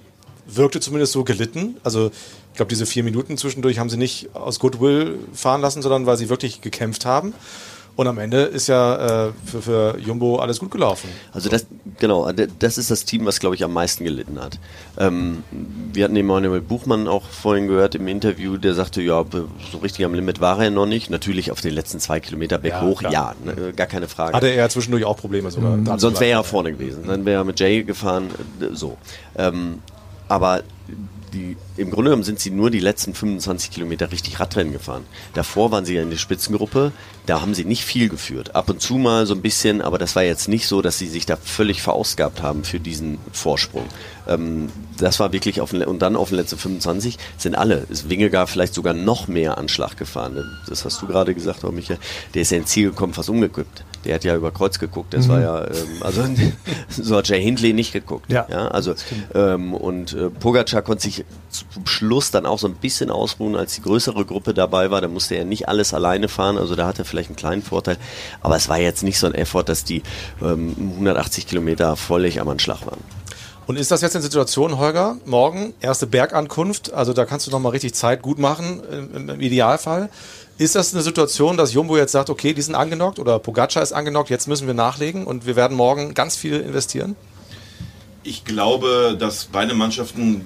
wirkte 0.56 0.80
zumindest 0.80 1.14
so 1.14 1.24
gelitten. 1.24 1.78
Also 1.84 2.12
ich 2.52 2.56
glaube, 2.56 2.70
diese 2.70 2.86
vier 2.86 3.04
Minuten 3.04 3.38
zwischendurch 3.38 3.80
haben 3.80 3.90
sie 3.90 3.98
nicht 3.98 4.36
aus 4.36 4.60
Goodwill 4.60 5.20
fahren 5.34 5.62
lassen, 5.62 5.82
sondern 5.82 6.06
weil 6.06 6.18
sie 6.18 6.30
wirklich 6.30 6.62
gekämpft 6.62 7.06
haben. 7.06 7.34
Und 8.00 8.08
am 8.08 8.18
Ende 8.18 8.44
ist 8.44 8.68
ja 8.68 9.28
äh, 9.28 9.32
für, 9.46 9.62
für 9.62 9.98
Jumbo 10.00 10.38
alles 10.38 10.60
gut 10.60 10.72
gelaufen. 10.72 11.10
Also 11.34 11.50
das, 11.50 11.66
genau, 12.00 12.32
das 12.32 12.78
ist 12.78 12.90
das 12.90 13.04
Team, 13.04 13.26
was 13.26 13.42
glaube 13.42 13.56
ich 13.56 13.64
am 13.66 13.74
meisten 13.74 14.06
gelitten 14.06 14.40
hat. 14.40 14.58
Ähm, 14.98 15.44
wir 15.92 16.06
hatten 16.06 16.16
Emanuel 16.16 16.62
Buchmann 16.62 17.10
auch 17.10 17.26
vorhin 17.26 17.68
gehört 17.68 17.96
im 17.96 18.08
Interview, 18.08 18.56
der 18.56 18.74
sagte, 18.74 19.02
ja, 19.02 19.26
so 19.70 19.80
richtig 19.80 20.06
am 20.06 20.14
Limit 20.14 20.40
war 20.40 20.64
er 20.64 20.70
noch 20.70 20.86
nicht. 20.86 21.10
Natürlich 21.10 21.52
auf 21.52 21.60
den 21.60 21.74
letzten 21.74 22.00
zwei 22.00 22.22
Kilometer 22.22 22.58
berghoch, 22.58 23.02
ja, 23.02 23.12
ja 23.12 23.36
ne, 23.44 23.74
gar 23.74 23.88
keine 23.88 24.08
Frage. 24.08 24.34
Hatte 24.34 24.48
er 24.48 24.70
zwischendurch 24.70 25.04
auch 25.04 25.18
Probleme 25.18 25.52
sogar. 25.52 25.76
Mhm. 25.76 26.00
Sonst 26.00 26.22
wäre 26.22 26.32
er 26.32 26.44
vorne 26.46 26.72
gewesen. 26.72 27.04
Dann 27.06 27.26
wäre 27.26 27.42
er 27.42 27.44
mit 27.44 27.60
Jay 27.60 27.84
gefahren, 27.84 28.30
äh, 28.62 28.74
so. 28.74 28.98
Ähm, 29.38 29.80
aber 30.30 30.64
die, 31.34 31.58
im 31.78 31.92
Grunde 31.92 32.10
genommen 32.10 32.24
sind 32.24 32.40
sie 32.40 32.50
nur 32.50 32.72
die 32.72 32.80
letzten 32.80 33.14
25 33.14 33.72
Kilometer 33.72 34.12
richtig 34.12 34.40
Radrennen 34.40 34.74
gefahren. 34.74 35.06
Davor 35.34 35.72
waren 35.72 35.86
sie 35.86 35.96
ja 35.96 36.02
in 36.02 36.10
der 36.10 36.18
Spitzengruppe, 36.18 36.92
da 37.26 37.42
haben 37.42 37.54
sie 37.54 37.66
nicht 37.66 37.84
viel 37.84 38.10
geführt. 38.10 38.56
Ab 38.56 38.70
und 38.70 38.82
zu 38.82 38.96
mal 38.96 39.26
so 39.26 39.36
ein 39.36 39.42
bisschen, 39.42 39.82
aber 39.82 39.98
das 39.98 40.16
war 40.16 40.24
jetzt 40.24 40.48
nicht 40.48 40.68
so, 40.68 40.82
dass 40.82 40.98
sie 40.98 41.08
sich 41.08 41.26
da 41.26 41.36
völlig 41.36 41.82
verausgabt 41.82 42.42
haben 42.42 42.64
für 42.64 42.80
diesen 42.80 43.20
Vorsprung. 43.32 43.86
Ähm, 44.28 44.70
das 44.98 45.20
war 45.20 45.32
wirklich 45.32 45.62
auf 45.62 45.72
den, 45.72 45.84
und 45.84 46.02
dann 46.02 46.16
auf 46.16 46.30
den 46.30 46.38
letzten 46.38 46.58
25 46.58 47.18
sind 47.38 47.56
alle, 47.56 47.86
ist 47.90 48.10
Wingegar 48.10 48.48
vielleicht 48.48 48.74
sogar 48.74 48.94
noch 48.94 49.28
mehr 49.28 49.58
Anschlag 49.58 49.98
gefahren. 49.98 50.44
Das 50.68 50.86
hast 50.86 51.02
du 51.02 51.08
gerade 51.08 51.34
gesagt, 51.36 51.64
auch 51.64 51.72
Michael, 51.72 52.00
der 52.34 52.42
ist 52.42 52.52
ja 52.52 52.58
ins 52.58 52.72
Ziel 52.72 52.90
gekommen, 52.90 53.14
fast 53.14 53.30
umgekippt. 53.30 53.84
Der 54.06 54.16
hat 54.16 54.24
ja 54.24 54.36
über 54.36 54.52
Kreuz 54.52 54.80
geguckt. 54.80 55.14
Das 55.14 55.28
mhm. 55.28 55.32
war 55.32 55.42
ja, 55.42 55.66
ähm, 55.66 55.88
also 56.02 56.24
so 56.90 57.18
hat 57.18 57.28
Jay 57.28 57.42
Hindley 57.42 57.74
nicht 57.74 57.94
geguckt. 57.94 58.32
Ja. 58.32 58.48
ja 58.50 58.68
also 58.68 58.94
ähm, 59.34 59.74
und 59.74 60.14
äh, 60.14 60.30
Pogacar 60.30 60.82
konnte 60.82 61.04
sich 61.04 61.26
zum 61.50 61.86
Schluss 61.86 62.32
dann 62.32 62.46
auch 62.46 62.60
so 62.60 62.68
ein 62.68 62.76
bisschen 62.76 63.10
ausruhen, 63.10 63.56
als 63.56 63.76
die 63.76 63.82
größere 63.82 64.26
Gruppe 64.26 64.54
dabei 64.54 64.92
war. 64.92 65.02
Da 65.02 65.08
musste 65.08 65.36
er 65.36 65.46
nicht 65.46 65.68
alles 65.68 65.94
alleine 65.94 66.28
fahren. 66.28 66.58
Also 66.58 66.76
da 66.76 66.88
hat 66.88 67.00
er 67.00 67.06
vielleicht 67.06 67.30
einen 67.30 67.36
kleinen 67.36 67.62
Vorteil. 67.62 67.98
Aber 68.42 68.56
es 68.56 68.70
war 68.70 68.80
jetzt 68.80 69.04
nicht 69.04 69.20
so 69.20 69.28
ein 69.28 69.34
Effort, 69.34 69.64
dass 69.64 69.84
die 69.84 70.04
ähm, 70.42 70.76
180 70.78 71.48
Kilometer 71.48 71.96
völlig 71.96 72.40
am 72.40 72.48
Anschlag 72.50 72.86
waren. 72.86 73.19
Und 73.70 73.78
ist 73.78 73.92
das 73.92 74.02
jetzt 74.02 74.16
eine 74.16 74.24
Situation, 74.24 74.80
Holger? 74.80 75.18
Morgen, 75.26 75.76
erste 75.80 76.08
Bergankunft, 76.08 76.92
also 76.92 77.14
da 77.14 77.26
kannst 77.26 77.46
du 77.46 77.52
nochmal 77.52 77.74
richtig 77.74 77.94
Zeit 77.94 78.24
gut 78.24 78.40
machen, 78.40 78.82
im, 78.92 79.30
im 79.30 79.42
Idealfall. 79.42 80.10
Ist 80.58 80.74
das 80.74 80.92
eine 80.92 81.04
Situation, 81.04 81.56
dass 81.56 81.72
Jumbo 81.72 81.96
jetzt 81.96 82.12
sagt, 82.14 82.32
okay, 82.32 82.56
die 82.56 82.64
sind 82.64 82.74
angenockt 82.74 83.20
oder 83.20 83.38
Pogacar 83.38 83.84
ist 83.84 83.92
angenockt, 83.92 84.32
jetzt 84.32 84.48
müssen 84.48 84.66
wir 84.66 84.74
nachlegen 84.74 85.28
und 85.28 85.46
wir 85.46 85.56
werden 85.56 85.78
morgen 85.78 86.16
ganz 86.16 86.36
viel 86.36 86.60
investieren? 86.60 87.16
Ich 88.24 88.44
glaube, 88.44 89.16
dass 89.20 89.46
beide 89.46 89.76
Mannschaften 89.76 90.44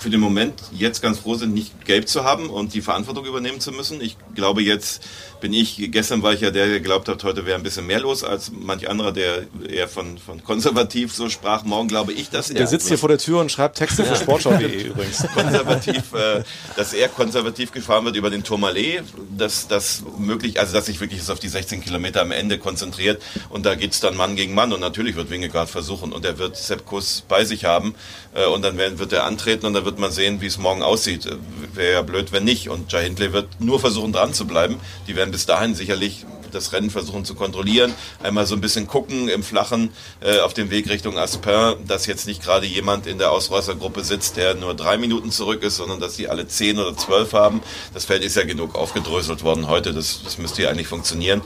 für 0.00 0.08
den 0.08 0.20
Moment 0.20 0.54
jetzt 0.72 1.02
ganz 1.02 1.18
froh 1.18 1.34
sind, 1.34 1.52
nicht 1.52 1.84
gelb 1.84 2.08
zu 2.08 2.24
haben 2.24 2.48
und 2.48 2.72
die 2.72 2.80
Verantwortung 2.80 3.26
übernehmen 3.26 3.60
zu 3.60 3.70
müssen. 3.72 4.00
Ich 4.00 4.16
glaube 4.34 4.62
jetzt, 4.62 5.02
bin 5.42 5.52
ich, 5.52 5.90
gestern 5.90 6.22
war 6.22 6.32
ich 6.32 6.40
ja 6.40 6.52
der, 6.52 6.66
der 6.66 6.78
geglaubt 6.78 7.08
hat, 7.08 7.24
heute 7.24 7.44
wäre 7.44 7.58
ein 7.58 7.64
bisschen 7.64 7.84
mehr 7.84 7.98
los 7.98 8.22
als 8.22 8.52
manch 8.52 8.88
anderer, 8.88 9.10
der 9.10 9.42
eher 9.68 9.88
von, 9.88 10.16
von 10.16 10.42
konservativ 10.44 11.12
so 11.12 11.28
sprach. 11.28 11.64
Morgen 11.64 11.88
glaube 11.88 12.12
ich, 12.12 12.30
dass 12.30 12.48
er... 12.48 12.56
Der 12.58 12.68
sitzt 12.68 12.86
hier 12.86 12.96
vor 12.96 13.08
der 13.08 13.18
Tür 13.18 13.40
und 13.40 13.50
schreibt 13.50 13.76
Texte 13.76 14.04
für 14.04 14.14
Sportschau.de 14.14 14.82
übrigens. 14.86 15.26
Konservativ, 15.34 16.14
äh, 16.14 16.44
dass 16.76 16.94
er 16.94 17.08
konservativ 17.08 17.72
gefahren 17.72 18.04
wird 18.04 18.14
über 18.14 18.30
den 18.30 18.44
Tourmalet, 18.44 19.02
dass 19.36 19.66
das 19.66 20.04
möglich, 20.16 20.60
also 20.60 20.74
dass 20.74 20.86
sich 20.86 21.00
wirklich 21.00 21.28
auf 21.28 21.40
die 21.40 21.48
16 21.48 21.82
Kilometer 21.82 22.22
am 22.22 22.30
Ende 22.30 22.58
konzentriert 22.58 23.20
und 23.48 23.66
da 23.66 23.74
geht 23.74 23.92
es 23.92 24.00
dann 24.00 24.16
Mann 24.16 24.36
gegen 24.36 24.54
Mann 24.54 24.72
und 24.72 24.78
natürlich 24.78 25.16
wird 25.16 25.28
Wingegaard 25.28 25.68
versuchen 25.68 26.12
und 26.12 26.24
er 26.24 26.38
wird 26.38 26.56
Seppkus 26.56 27.24
bei 27.28 27.44
sich 27.44 27.64
haben 27.64 27.96
äh, 28.34 28.46
und 28.46 28.62
dann 28.62 28.78
wird 28.78 29.12
er 29.12 29.24
antreten 29.24 29.66
und 29.66 29.74
dann 29.74 29.84
wird 29.84 29.98
man 29.98 30.12
sehen, 30.12 30.40
wie 30.40 30.46
es 30.46 30.58
morgen 30.58 30.82
aussieht. 30.82 31.26
Äh, 31.26 31.36
wäre 31.74 31.92
ja 31.94 32.02
blöd, 32.02 32.30
wenn 32.30 32.44
nicht 32.44 32.68
und 32.68 32.92
Jai 32.92 33.02
Hindley 33.04 33.32
wird 33.32 33.60
nur 33.60 33.80
versuchen 33.80 34.12
dran 34.12 34.32
zu 34.34 34.46
bleiben. 34.46 34.76
Die 35.08 35.16
werden 35.16 35.31
bis 35.32 35.46
dahin 35.46 35.74
sicherlich 35.74 36.24
das 36.52 36.72
Rennen 36.72 36.90
versuchen 36.90 37.24
zu 37.24 37.34
kontrollieren. 37.34 37.92
Einmal 38.22 38.46
so 38.46 38.54
ein 38.54 38.60
bisschen 38.60 38.86
gucken 38.86 39.28
im 39.28 39.42
Flachen 39.42 39.90
äh, 40.20 40.38
auf 40.40 40.54
dem 40.54 40.70
Weg 40.70 40.88
Richtung 40.88 41.18
Aspin, 41.18 41.74
dass 41.86 42.06
jetzt 42.06 42.26
nicht 42.26 42.42
gerade 42.42 42.66
jemand 42.66 43.06
in 43.06 43.18
der 43.18 43.32
Ausreißergruppe 43.32 44.04
sitzt, 44.04 44.36
der 44.36 44.54
nur 44.54 44.74
drei 44.74 44.98
Minuten 44.98 45.32
zurück 45.32 45.62
ist, 45.62 45.76
sondern 45.76 45.98
dass 45.98 46.16
die 46.16 46.28
alle 46.28 46.46
zehn 46.46 46.78
oder 46.78 46.96
zwölf 46.96 47.32
haben. 47.32 47.62
Das 47.94 48.04
Feld 48.04 48.22
ist 48.22 48.36
ja 48.36 48.44
genug 48.44 48.74
aufgedröselt 48.74 49.42
worden 49.42 49.68
heute. 49.68 49.92
Das, 49.92 50.20
das 50.22 50.38
müsste 50.38 50.62
ja 50.62 50.70
eigentlich 50.70 50.88
funktionieren. 50.88 51.42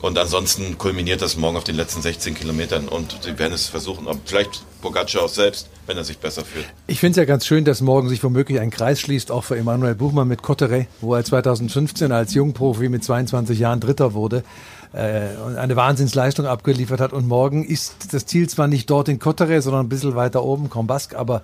Und 0.00 0.16
ansonsten 0.16 0.78
kulminiert 0.78 1.22
das 1.22 1.36
morgen 1.36 1.56
auf 1.56 1.64
den 1.64 1.74
letzten 1.74 2.02
16 2.02 2.34
Kilometern 2.34 2.88
und 2.88 3.18
sie 3.22 3.36
werden 3.38 3.52
es 3.52 3.66
versuchen, 3.66 4.06
ob 4.06 4.18
vielleicht 4.26 4.62
Pogacar 4.80 5.24
auch 5.24 5.28
selbst, 5.28 5.68
wenn 5.86 5.96
er 5.96 6.04
sich 6.04 6.18
besser 6.18 6.44
fühlt. 6.44 6.66
Ich 6.86 7.00
finde 7.00 7.12
es 7.12 7.16
ja 7.16 7.24
ganz 7.24 7.46
schön, 7.46 7.64
dass 7.64 7.80
morgen 7.80 8.08
sich 8.08 8.22
womöglich 8.22 8.60
ein 8.60 8.70
Kreis 8.70 9.00
schließt, 9.00 9.32
auch 9.32 9.42
für 9.42 9.56
Emanuel 9.56 9.96
Buchmann 9.96 10.28
mit 10.28 10.42
Cotteret, 10.42 10.86
wo 11.00 11.14
er 11.14 11.24
2015 11.24 12.12
als 12.12 12.32
Jungprofi 12.34 12.88
mit 12.88 13.02
22 13.02 13.58
Jahren 13.58 13.80
Dritter 13.80 14.14
wurde 14.14 14.44
äh, 14.92 15.36
und 15.44 15.56
eine 15.56 15.74
Wahnsinnsleistung 15.74 16.46
abgeliefert 16.46 17.00
hat. 17.00 17.12
Und 17.12 17.26
morgen 17.26 17.64
ist 17.64 18.12
das 18.12 18.24
Ziel 18.24 18.48
zwar 18.48 18.68
nicht 18.68 18.88
dort 18.90 19.08
in 19.08 19.18
Cotteret, 19.18 19.62
sondern 19.62 19.86
ein 19.86 19.88
bisschen 19.88 20.14
weiter 20.14 20.44
oben, 20.44 20.70
Combasque, 20.70 21.18
aber 21.18 21.42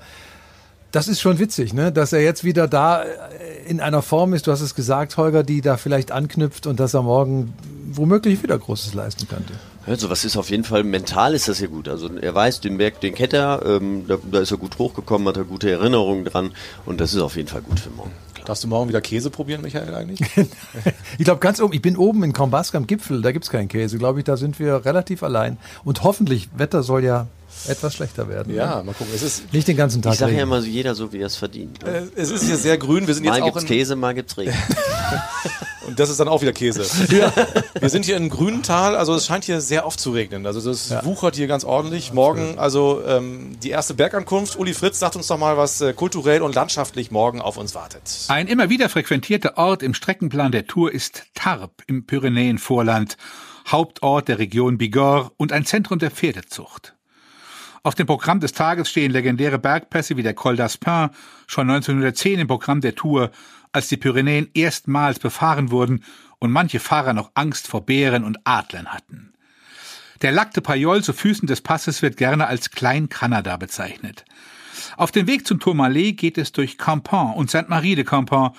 das 0.94 1.08
ist 1.08 1.20
schon 1.20 1.40
witzig, 1.40 1.74
ne? 1.74 1.90
dass 1.90 2.12
er 2.12 2.22
jetzt 2.22 2.44
wieder 2.44 2.68
da 2.68 3.02
äh, 3.02 3.08
in 3.66 3.80
einer 3.80 4.00
Form 4.00 4.32
ist, 4.32 4.46
du 4.46 4.52
hast 4.52 4.60
es 4.60 4.76
gesagt, 4.76 5.16
Holger, 5.16 5.42
die 5.42 5.60
da 5.60 5.76
vielleicht 5.76 6.12
anknüpft 6.12 6.68
und 6.68 6.78
dass 6.78 6.94
er 6.94 7.02
morgen 7.02 7.52
womöglich 7.90 8.42
wieder 8.42 8.56
Großes 8.56 8.94
leisten 8.94 9.26
könnte. 9.26 9.54
Also 9.86 10.08
was 10.08 10.24
ist 10.24 10.36
auf 10.36 10.50
jeden 10.50 10.62
Fall, 10.62 10.84
mental 10.84 11.34
ist 11.34 11.48
das 11.48 11.58
ja 11.60 11.66
gut. 11.66 11.88
Also 11.88 12.08
er 12.16 12.34
weiß, 12.34 12.60
den 12.60 12.78
Berg, 12.78 13.00
den 13.00 13.14
kennt 13.14 13.32
er, 13.32 13.62
ähm, 13.66 14.04
da, 14.06 14.18
da, 14.30 14.38
ist 14.38 14.52
er 14.52 14.56
gut 14.56 14.78
hochgekommen, 14.78 15.26
hat 15.26 15.36
er 15.36 15.44
gute 15.44 15.70
Erinnerungen 15.70 16.24
dran 16.24 16.52
und 16.86 17.00
das 17.00 17.12
ist 17.12 17.20
auf 17.20 17.36
jeden 17.36 17.48
Fall 17.48 17.62
gut 17.62 17.80
für 17.80 17.90
morgen. 17.90 18.12
Klar. 18.34 18.46
Darfst 18.46 18.62
du 18.62 18.68
morgen 18.68 18.88
wieder 18.88 19.00
Käse 19.00 19.30
probieren, 19.30 19.62
Michael, 19.62 19.94
eigentlich? 19.94 20.20
ich 21.18 21.24
glaube 21.24 21.40
ganz 21.40 21.60
oben, 21.60 21.72
ich 21.72 21.82
bin 21.82 21.96
oben 21.96 22.22
in 22.22 22.32
Kombask 22.32 22.74
am 22.76 22.86
Gipfel, 22.86 23.20
da 23.20 23.32
gibt 23.32 23.44
es 23.44 23.50
keinen 23.50 23.68
Käse, 23.68 23.98
glaube 23.98 24.20
ich, 24.20 24.24
da 24.24 24.36
sind 24.36 24.60
wir 24.60 24.84
relativ 24.84 25.24
allein. 25.24 25.58
Und 25.82 26.04
hoffentlich, 26.04 26.48
Wetter 26.56 26.84
soll 26.84 27.02
ja 27.02 27.26
etwas 27.68 27.94
schlechter 27.94 28.28
werden. 28.28 28.54
Ja, 28.54 28.78
ne? 28.78 28.84
mal 28.84 28.94
gucken. 28.94 29.12
Es 29.14 29.22
ist 29.22 29.52
nicht 29.52 29.68
den 29.68 29.76
ganzen 29.76 30.02
Tag. 30.02 30.14
Ich 30.14 30.18
sage 30.18 30.34
ja 30.34 30.42
immer, 30.42 30.60
jeder 30.60 30.94
so, 30.94 31.12
wie 31.12 31.18
er 31.18 31.26
es 31.26 31.36
verdient. 31.36 31.82
Ne? 31.82 32.08
Äh, 32.16 32.20
es 32.20 32.30
ist 32.30 32.44
hier 32.44 32.56
sehr 32.56 32.78
grün. 32.78 33.06
Wir 33.06 33.14
sind 33.14 33.24
mal 33.24 33.38
jetzt 33.38 33.44
gibt's 33.44 33.64
Käse, 33.64 33.96
mal 33.96 34.14
gibt's 34.14 34.36
Regen. 34.36 34.54
Und 35.86 36.00
das 36.00 36.10
ist 36.10 36.18
dann 36.18 36.28
auch 36.28 36.42
wieder 36.42 36.52
Käse. 36.52 36.84
Ja. 37.14 37.32
Wir 37.78 37.90
sind 37.90 38.06
hier 38.06 38.16
in 38.16 38.28
Grünental, 38.28 38.96
also 38.96 39.14
es 39.14 39.26
scheint 39.26 39.44
hier 39.44 39.60
sehr 39.60 39.86
oft 39.86 40.00
zu 40.00 40.10
regnen. 40.10 40.46
Also 40.46 40.60
das 40.60 40.88
ja. 40.88 41.04
wuchert 41.04 41.36
hier 41.36 41.46
ganz 41.46 41.64
ordentlich. 41.64 42.12
Morgen 42.12 42.58
also 42.58 43.02
ähm, 43.06 43.56
die 43.62 43.70
erste 43.70 43.94
Bergankunft. 43.94 44.58
Uli 44.58 44.74
Fritz 44.74 44.98
sagt 44.98 45.16
uns 45.16 45.26
doch 45.26 45.38
mal, 45.38 45.56
was 45.56 45.80
äh, 45.80 45.92
kulturell 45.92 46.42
und 46.42 46.54
landschaftlich 46.54 47.10
morgen 47.10 47.40
auf 47.40 47.56
uns 47.56 47.74
wartet. 47.74 48.02
Ein 48.28 48.48
immer 48.48 48.70
wieder 48.70 48.88
frequentierter 48.88 49.58
Ort 49.58 49.82
im 49.82 49.94
Streckenplan 49.94 50.50
der 50.50 50.66
Tour 50.66 50.92
ist 50.92 51.24
Tarp 51.34 51.82
im 51.86 52.06
Pyrenäenvorland, 52.06 53.16
Hauptort 53.68 54.28
der 54.28 54.38
Region 54.38 54.78
Bigorre 54.78 55.30
und 55.36 55.52
ein 55.52 55.64
Zentrum 55.64 55.98
der 55.98 56.10
Pferdezucht. 56.10 56.93
Auf 57.86 57.94
dem 57.94 58.06
Programm 58.06 58.40
des 58.40 58.54
Tages 58.54 58.88
stehen 58.88 59.12
legendäre 59.12 59.58
Bergpässe 59.58 60.16
wie 60.16 60.22
der 60.22 60.32
Col 60.32 60.54
d'Aspin, 60.54 61.10
schon 61.46 61.68
1910 61.68 62.40
im 62.40 62.46
Programm 62.46 62.80
der 62.80 62.94
Tour, 62.94 63.30
als 63.72 63.88
die 63.88 63.98
Pyrenäen 63.98 64.48
erstmals 64.54 65.18
befahren 65.18 65.70
wurden 65.70 66.02
und 66.38 66.50
manche 66.50 66.80
Fahrer 66.80 67.12
noch 67.12 67.32
Angst 67.34 67.68
vor 67.68 67.84
Bären 67.84 68.24
und 68.24 68.38
Adlern 68.44 68.86
hatten. 68.86 69.34
Der 70.22 70.32
Lac 70.32 70.54
de 70.54 70.62
Payol 70.62 71.04
zu 71.04 71.12
Füßen 71.12 71.46
des 71.46 71.60
Passes 71.60 72.00
wird 72.00 72.16
gerne 72.16 72.46
als 72.46 72.70
Klein-Kanada 72.70 73.58
bezeichnet. 73.58 74.24
Auf 74.96 75.12
dem 75.12 75.26
Weg 75.26 75.46
zum 75.46 75.60
Tourmalet 75.60 76.16
geht 76.16 76.38
es 76.38 76.52
durch 76.52 76.78
Campan 76.78 77.34
und 77.34 77.50
Sainte-Marie 77.50 77.96
de 77.96 78.04
Campan, 78.04 78.52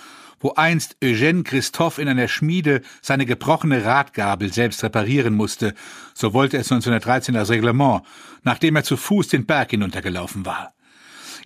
wo 0.45 0.53
einst 0.53 0.97
Eugène 1.01 1.43
Christophe 1.43 1.99
in 1.99 2.07
einer 2.07 2.27
Schmiede 2.27 2.83
seine 3.01 3.25
gebrochene 3.25 3.83
Radgabel 3.83 4.53
selbst 4.53 4.83
reparieren 4.83 5.33
musste, 5.33 5.73
so 6.13 6.35
wollte 6.35 6.57
es 6.57 6.71
1913 6.71 7.33
das 7.33 7.49
Reglement, 7.49 8.03
nachdem 8.43 8.75
er 8.75 8.83
zu 8.83 8.95
Fuß 8.95 9.29
den 9.29 9.47
Berg 9.47 9.71
hinuntergelaufen 9.71 10.45
war. 10.45 10.75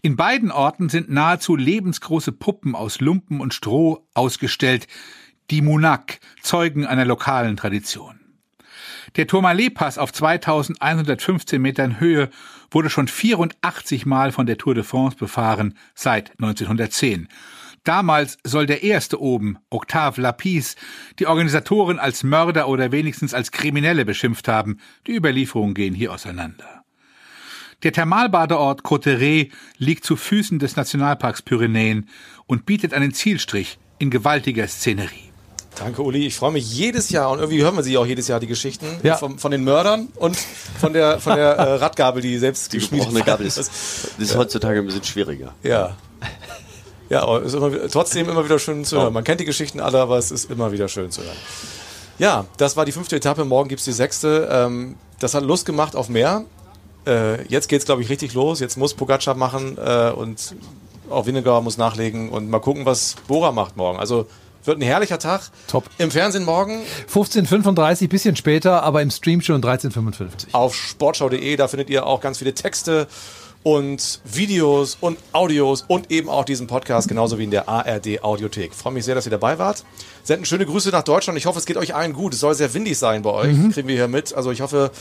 In 0.01 0.17
beiden 0.17 0.51
Orten 0.51 0.89
sind 0.89 1.09
nahezu 1.09 1.55
lebensgroße 1.55 2.33
Puppen 2.33 2.75
aus 2.75 2.99
Lumpen 2.99 3.39
und 3.39 3.53
Stroh 3.53 4.05
ausgestellt, 4.13 4.85
die 5.49 5.61
Munak, 5.61 6.19
Zeugen 6.41 6.85
einer 6.85 7.05
lokalen 7.05 7.55
Tradition. 7.55 8.19
Der 9.15 9.27
Tourmalet-Pass 9.27 9.97
auf 9.97 10.11
2115 10.11 11.61
Metern 11.61 12.01
Höhe 12.01 12.29
wurde 12.69 12.89
schon 12.89 13.07
84 13.07 14.05
Mal 14.05 14.33
von 14.33 14.45
der 14.45 14.57
Tour 14.57 14.75
de 14.75 14.83
France 14.83 15.15
befahren, 15.15 15.77
seit 15.95 16.31
1910. 16.31 17.29
Damals 17.89 18.37
soll 18.43 18.67
der 18.67 18.83
erste 18.83 19.19
oben, 19.19 19.57
Octave 19.71 20.21
Lapis, 20.21 20.75
die 21.17 21.25
Organisatoren 21.25 21.97
als 21.97 22.21
Mörder 22.21 22.67
oder 22.67 22.91
wenigstens 22.91 23.33
als 23.33 23.51
Kriminelle 23.51 24.05
beschimpft 24.05 24.47
haben. 24.47 24.77
Die 25.07 25.15
Überlieferungen 25.15 25.73
gehen 25.73 25.95
hier 25.95 26.13
auseinander. 26.13 26.83
Der 27.81 27.91
Thermalbadeort 27.91 28.83
Cotteret 28.83 29.51
liegt 29.79 30.05
zu 30.05 30.17
Füßen 30.17 30.59
des 30.59 30.75
Nationalparks 30.75 31.41
Pyrenäen 31.41 32.07
und 32.45 32.67
bietet 32.67 32.93
einen 32.93 33.11
Zielstrich 33.11 33.79
in 33.97 34.11
gewaltiger 34.11 34.67
Szenerie. 34.67 35.31
Danke, 35.75 36.03
Uli. 36.03 36.27
Ich 36.27 36.35
freue 36.35 36.51
mich 36.51 36.71
jedes 36.71 37.09
Jahr 37.09 37.31
und 37.31 37.39
irgendwie 37.39 37.63
hören 37.63 37.75
wir 37.75 37.81
sie 37.81 37.97
auch 37.97 38.05
jedes 38.05 38.27
Jahr, 38.27 38.39
die 38.39 38.45
Geschichten 38.45 38.85
ja. 39.01 39.17
von, 39.17 39.39
von, 39.39 39.49
den 39.49 39.63
Mördern 39.63 40.09
und 40.13 40.37
von 40.37 40.93
der, 40.93 41.19
von 41.19 41.35
der 41.35 41.53
äh, 41.53 41.73
Radgabel, 41.77 42.21
die 42.21 42.37
selbst 42.37 42.71
die 42.71 42.77
gebrochene 42.77 43.23
Gabel 43.23 43.47
ist. 43.47 43.57
Das 43.57 43.69
ist 44.19 44.35
heutzutage 44.37 44.77
ein 44.77 44.85
bisschen 44.85 45.05
schwieriger. 45.05 45.55
Ja. 45.63 45.97
Ja, 47.09 47.23
aber 47.23 47.41
ist 47.41 47.53
immer, 47.55 47.71
trotzdem 47.91 48.29
immer 48.29 48.45
wieder 48.45 48.59
schön 48.59 48.85
zu 48.85 49.01
hören. 49.01 49.13
Man 49.13 49.23
kennt 49.23 49.39
die 49.39 49.45
Geschichten 49.45 49.79
alle, 49.79 49.99
aber 49.99 50.17
es 50.17 50.31
ist 50.31 50.49
immer 50.49 50.71
wieder 50.71 50.87
schön 50.87 51.11
zu 51.11 51.23
hören. 51.23 51.37
Ja, 52.19 52.45
das 52.57 52.77
war 52.77 52.85
die 52.85 52.91
fünfte 52.91 53.15
Etappe. 53.15 53.45
Morgen 53.45 53.69
gibt 53.69 53.79
es 53.79 53.85
die 53.85 53.93
sechste. 53.93 54.47
Ähm, 54.51 54.95
das 55.19 55.33
hat 55.33 55.43
Lust 55.43 55.65
gemacht 55.65 55.95
auf 55.95 56.09
mehr. 56.09 56.43
Äh, 57.07 57.43
jetzt 57.47 57.69
geht 57.69 57.79
es, 57.79 57.85
glaube 57.85 58.01
ich, 58.01 58.09
richtig 58.09 58.33
los. 58.33 58.59
Jetzt 58.59 58.77
muss 58.77 58.93
Pogacar 58.93 59.35
machen 59.35 59.77
äh, 59.77 60.11
und 60.11 60.53
auch 61.09 61.25
Winnegauer 61.25 61.61
muss 61.61 61.77
nachlegen 61.77 62.29
und 62.29 62.49
mal 62.49 62.59
gucken, 62.59 62.85
was 62.85 63.15
Bora 63.27 63.51
macht 63.51 63.77
morgen. 63.77 63.99
Also 63.99 64.27
wird 64.65 64.77
ein 64.77 64.81
herrlicher 64.81 65.17
Tag. 65.17 65.49
Top. 65.67 65.85
Im 65.97 66.11
Fernsehen 66.11 66.45
morgen. 66.45 66.81
15.35, 67.11 68.09
bisschen 68.09 68.35
später, 68.35 68.83
aber 68.83 69.01
im 69.01 69.09
Stream 69.09 69.41
schon 69.41 69.63
13.55. 69.63 70.53
Auf 70.53 70.75
sportschau.de, 70.75 71.55
da 71.55 71.67
findet 71.67 71.89
ihr 71.89 72.05
auch 72.05 72.21
ganz 72.21 72.39
viele 72.39 72.53
Texte 72.53 73.07
und 73.63 74.21
Videos 74.23 74.97
und 75.01 75.17
Audios 75.33 75.83
und 75.87 76.11
eben 76.11 76.29
auch 76.29 76.45
diesen 76.45 76.67
Podcast, 76.67 77.07
genauso 77.07 77.37
wie 77.37 77.43
in 77.43 77.51
der 77.51 77.67
ARD 77.67 78.23
Audiothek. 78.23 78.73
Freue 78.73 78.93
mich 78.93 79.05
sehr, 79.05 79.15
dass 79.15 79.25
ihr 79.25 79.31
dabei 79.31 79.59
wart. 79.59 79.83
Senden 80.23 80.45
schöne 80.45 80.65
Grüße 80.65 80.89
nach 80.89 81.03
Deutschland. 81.03 81.37
Ich 81.37 81.45
hoffe, 81.45 81.59
es 81.59 81.65
geht 81.65 81.77
euch 81.77 81.95
allen 81.95 82.13
gut. 82.13 82.33
Es 82.33 82.39
soll 82.39 82.53
sehr 82.55 82.73
windig 82.73 82.97
sein 82.97 83.21
bei 83.21 83.31
euch. 83.31 83.55
Mhm. 83.55 83.71
Kriegen 83.71 83.87
wir 83.87 83.95
hier 83.95 84.07
mit. 84.07 84.33
Also 84.33 84.51
ich 84.51 84.61
hoffe, 84.61 84.91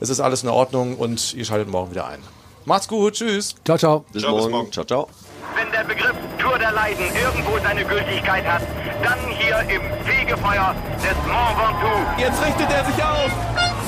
es 0.00 0.08
ist 0.08 0.20
alles 0.20 0.42
in 0.42 0.48
Ordnung 0.48 0.96
und 0.96 1.34
ihr 1.34 1.44
schaltet 1.44 1.68
morgen 1.68 1.90
wieder 1.90 2.06
ein. 2.06 2.20
Macht's 2.64 2.88
gut. 2.88 3.14
Tschüss. 3.14 3.54
Ciao, 3.64 3.76
ciao. 3.78 4.04
Bis, 4.12 4.22
ciao, 4.22 4.32
morgen. 4.32 4.44
bis 4.46 4.52
morgen. 4.52 4.72
Ciao, 4.72 4.84
ciao. 4.84 5.08
Wenn 5.54 5.70
der 5.70 5.84
Begriff 5.84 6.14
Tour 6.38 6.58
der 6.58 6.72
Leiden 6.72 7.04
irgendwo 7.14 7.58
seine 7.62 7.84
Gültigkeit 7.84 8.44
hat, 8.44 8.62
dann 9.02 9.18
hier 9.38 9.60
im 9.60 9.82
Fegefeuer 10.04 10.74
des 10.96 11.16
Mont 11.28 11.58
Ventoux. 11.58 12.20
Jetzt 12.20 12.44
richtet 12.44 12.70
er 12.70 12.84
sich 12.84 13.04
auf 13.04 13.30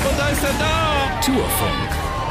und 0.08 0.18
da 0.18 0.28
ist 0.28 0.44
er 0.44 0.54
da. 0.58 1.20
Tourfunk, 1.24 1.95